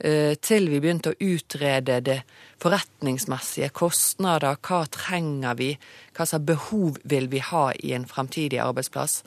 eh, 0.02 0.34
til 0.42 0.66
vi 0.72 0.80
begynte 0.82 1.14
å 1.14 1.20
utrede 1.20 2.00
det 2.02 2.18
forretningsmessige, 2.58 3.70
kostnader, 3.70 4.58
hva 4.66 4.82
trenger 4.90 5.54
vi, 5.62 5.76
hva 6.18 6.26
slags 6.26 6.48
behov 6.50 6.98
vil 7.06 7.30
vi 7.30 7.44
ha 7.52 7.70
i 7.84 7.94
en 7.94 8.10
fremtidig 8.10 8.58
arbeidsplass. 8.58 9.22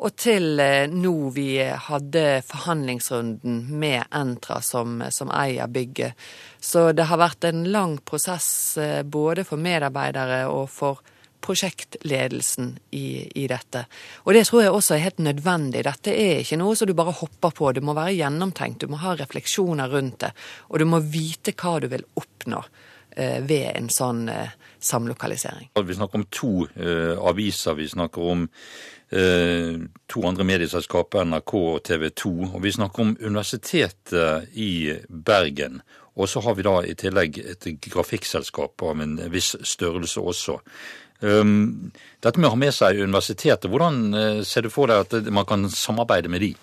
Og 0.00 0.16
til 0.16 0.60
eh, 0.62 0.88
nå 0.88 1.14
vi 1.36 1.58
hadde 1.60 2.40
forhandlingsrunden 2.48 3.66
med 3.80 4.06
Entra 4.16 4.60
som, 4.64 5.02
som 5.12 5.32
eier 5.34 5.68
bygget. 5.68 6.16
Så 6.60 6.90
det 6.96 7.08
har 7.10 7.20
vært 7.20 7.44
en 7.48 7.66
lang 7.68 7.98
prosess 8.08 8.78
eh, 8.80 9.02
både 9.04 9.44
for 9.44 9.60
medarbeidere 9.60 10.46
og 10.48 10.70
for 10.72 11.02
prosjektledelsen 11.40 12.74
i, 12.96 13.28
i, 13.34 13.46
dette. 13.48 13.84
Og 14.24 14.36
det 14.36 14.44
tror 14.48 14.64
jeg 14.64 14.74
også 14.76 14.96
er 14.96 15.04
helt 15.06 15.22
nødvendig. 15.24 15.84
Dette 15.86 16.12
er 16.12 16.42
ikke 16.42 16.60
noe 16.60 16.76
som 16.76 16.88
du 16.88 16.94
bare 16.96 17.16
hopper 17.16 17.54
på. 17.56 17.72
Det 17.76 17.84
må 17.84 17.96
være 17.96 18.16
gjennomtenkt, 18.18 18.84
du 18.84 18.92
må 18.92 19.00
ha 19.00 19.16
refleksjoner 19.18 19.92
rundt 19.92 20.20
det. 20.24 20.32
Og 20.68 20.80
du 20.80 20.88
må 20.88 21.00
vite 21.04 21.56
hva 21.56 21.78
du 21.80 21.88
vil 21.92 22.04
oppnå 22.20 22.60
eh, 22.60 22.89
ved 23.16 23.70
en 23.74 23.88
sånn 23.92 24.28
eh, 24.28 24.52
samlokalisering. 24.80 25.70
Vi 25.74 25.96
snakker 25.96 26.20
om 26.20 26.26
to 26.32 26.52
uh, 26.76 27.18
aviser. 27.28 27.74
Vi 27.74 27.88
snakker 27.88 28.28
om 28.32 28.46
uh, 29.12 29.74
to 30.06 30.22
andre 30.28 30.46
medieselskaper, 30.48 31.26
NRK 31.28 31.54
og 31.60 31.82
TV 31.84 32.08
2. 32.22 32.32
Og 32.54 32.62
vi 32.64 32.72
snakker 32.72 33.04
om 33.04 33.16
Universitetet 33.20 34.54
i 34.56 34.72
Bergen. 35.08 35.82
Og 36.16 36.28
så 36.28 36.40
har 36.44 36.56
vi 36.56 36.66
da 36.66 36.80
i 36.84 36.96
tillegg 36.98 37.38
et 37.44 37.68
grafikkselskap 37.86 38.82
av 38.82 39.04
en 39.04 39.14
viss 39.32 39.54
størrelse 39.64 40.20
også. 40.20 40.58
Um, 41.20 41.92
dette 42.24 42.40
med 42.40 42.48
å 42.48 42.54
ha 42.54 42.58
med 42.58 42.72
seg 42.72 43.02
universitetet, 43.04 43.68
hvordan 43.68 44.14
eh, 44.16 44.38
ser 44.48 44.64
du 44.64 44.70
for 44.72 44.88
deg 44.88 45.04
at 45.04 45.28
man 45.28 45.44
kan 45.48 45.66
samarbeide 45.68 46.32
med 46.32 46.40
de? 46.40 46.54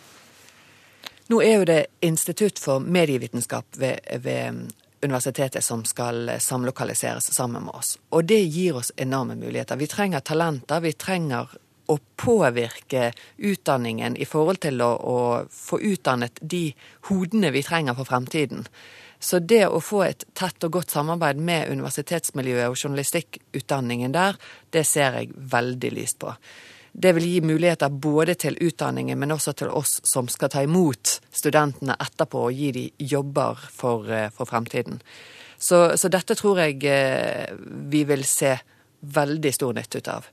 Nå 1.29 1.41
er 1.45 1.59
jo 1.59 1.67
det 1.69 1.81
Institutt 2.05 2.57
for 2.61 2.81
medievitenskap 2.81 3.77
ved, 3.77 4.01
ved 4.23 4.71
universitetet 5.01 5.63
som 5.63 5.85
skal 5.85 6.31
samlokaliseres 6.39 7.33
sammen 7.33 7.67
med 7.67 7.75
oss. 7.75 7.97
Og 8.09 8.25
det 8.25 8.41
gir 8.41 8.79
oss 8.79 8.91
enorme 8.97 9.35
muligheter. 9.35 9.77
Vi 9.77 9.87
trenger 9.87 10.25
talenter, 10.25 10.81
vi 10.81 10.93
trenger 10.93 11.53
å 11.87 11.97
påvirke 12.15 13.11
utdanningen 13.37 14.17
i 14.17 14.25
forhold 14.27 14.59
til 14.65 14.81
å, 14.83 14.91
å, 14.95 15.17
få 15.51 15.79
utdannet 15.79 16.39
de 16.41 16.71
hodene 17.07 17.51
vi 17.55 17.63
trenger 17.63 17.95
for 17.95 18.09
fremtiden. 18.09 18.65
Så 19.19 19.39
det 19.39 19.63
å 19.67 19.79
få 19.81 20.03
et 20.05 20.25
tett 20.37 20.63
og 20.67 20.75
godt 20.75 20.93
samarbeid 20.93 21.39
med 21.41 21.71
universitetsmiljøet 21.71 22.69
og 22.69 22.77
journalistikkutdanningen 22.77 24.13
der, 24.13 24.37
det 24.75 24.83
ser 24.85 25.17
jeg 25.21 25.31
veldig 25.53 25.93
lyst 25.95 26.19
på. 26.21 26.35
Det 26.99 27.11
vil 27.13 27.27
gi 27.29 27.41
muligheter 27.45 27.89
både 27.93 28.33
til 28.41 28.55
utdanningen, 28.57 29.19
men 29.21 29.31
også 29.35 29.51
til 29.53 29.69
oss 29.69 29.99
som 30.07 30.25
skal 30.33 30.49
ta 30.49 30.63
imot 30.65 31.19
studentene 31.29 31.93
etterpå 32.01 32.47
og 32.47 32.57
gi 32.57 32.71
dem 32.73 33.03
jobber 33.11 33.59
for, 33.69 34.09
eh, 34.09 34.31
for 34.33 34.49
fremtiden. 34.49 34.97
Så, 35.61 35.93
så, 35.93 36.09
dette 36.09 36.33
tror 36.33 36.57
jeg 36.63 36.81
eh, 36.89 37.53
vi 37.93 38.01
vil 38.09 38.25
se 38.25 38.55
veldig 39.13 39.53
stor 39.53 39.77
nytte 39.77 40.01
ut 40.01 40.09
av. 40.09 40.25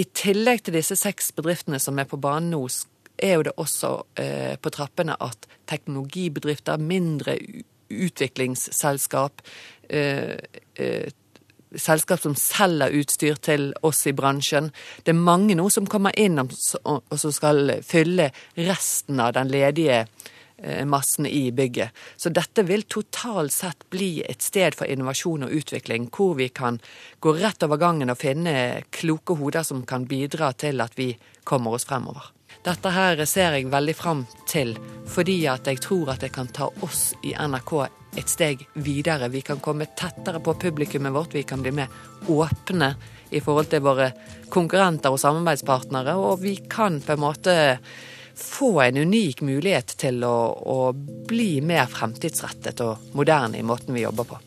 I 0.00 0.06
tillegg 0.16 0.64
til 0.64 0.78
disse 0.78 0.96
seks 0.96 1.28
bedriftene 1.36 1.76
som 1.76 2.00
er 2.00 2.08
på 2.08 2.16
banen 2.16 2.54
nå, 2.56 2.64
er 3.20 3.36
jo 3.36 3.44
det 3.50 3.56
også 3.60 3.92
eh, 4.16 4.56
på 4.56 4.72
trappene 4.72 5.12
at 5.20 5.44
teknologibedrifter, 5.68 6.80
mindre 6.80 7.36
utviklingsselskap, 7.88 9.44
selskap 11.76 12.22
som 12.22 12.36
selger 12.38 12.94
utstyr 13.00 13.38
til 13.44 13.70
oss 13.86 14.06
i 14.06 14.14
bransjen. 14.16 14.70
Det 15.04 15.12
er 15.14 15.20
mange 15.20 15.56
nå 15.58 15.68
som 15.72 15.88
kommer 15.90 16.16
inn 16.18 16.40
og, 16.40 16.54
som 16.54 17.34
skal 17.34 17.78
fylle 17.84 18.30
resten 18.56 19.20
av 19.20 19.34
den 19.36 19.52
ledige 19.52 20.06
massen 20.90 21.26
i 21.26 21.52
bygget. 21.54 21.94
Så 22.16 22.32
dette 22.34 22.64
vil 22.66 22.82
totalt 22.90 23.54
sett 23.54 23.84
bli 23.94 24.24
et 24.26 24.42
sted 24.42 24.74
for 24.74 24.90
innovasjon 24.90 25.46
og 25.46 25.54
utvikling, 25.54 26.08
hvor 26.10 26.34
vi 26.40 26.48
kan 26.50 26.80
gå 27.22 27.36
rett 27.38 27.62
over 27.62 27.78
gangen 27.78 28.10
og 28.10 28.18
finne 28.18 28.82
kloke 28.90 29.38
hoder 29.38 29.62
som 29.62 29.84
kan 29.86 30.08
bidra 30.10 30.50
til 30.58 30.82
at 30.82 30.98
vi 30.98 31.12
kommer 31.46 31.78
oss 31.78 31.86
fremover. 31.86 32.32
Dette 32.64 32.90
her 32.90 33.20
ser 33.24 33.54
jeg 33.54 33.70
veldig 33.70 33.94
fram 33.96 34.24
til, 34.50 34.74
fordi 35.08 35.38
at 35.50 35.68
jeg 35.70 35.80
tror 35.84 36.12
at 36.14 36.24
det 36.24 36.32
kan 36.34 36.50
ta 36.52 36.68
oss 36.84 37.12
i 37.22 37.32
NRK 37.38 37.72
et 38.18 38.28
steg 38.28 38.64
videre. 38.74 39.30
Vi 39.30 39.44
kan 39.46 39.62
komme 39.62 39.86
tettere 39.96 40.40
på 40.42 40.56
publikummet 40.58 41.14
vårt, 41.14 41.34
vi 41.34 41.46
kan 41.46 41.62
bli 41.62 41.72
mer 41.78 41.92
åpne 42.28 42.92
i 43.30 43.40
forhold 43.44 43.70
til 43.70 43.84
våre 43.84 44.10
konkurrenter 44.50 45.14
og 45.14 45.20
samarbeidspartnere, 45.22 46.16
og 46.18 46.42
vi 46.42 46.56
kan 46.70 47.00
på 47.04 47.14
en 47.14 47.24
måte 47.24 47.56
få 48.38 48.80
en 48.82 49.02
unik 49.02 49.42
mulighet 49.42 49.96
til 49.98 50.22
å, 50.24 50.36
å 50.54 50.78
bli 51.28 51.58
mer 51.60 51.90
fremtidsrettet 51.90 52.80
og 52.86 53.10
moderne 53.18 53.58
i 53.58 53.66
måten 53.66 53.94
vi 53.94 54.06
jobber 54.06 54.30
på. 54.30 54.38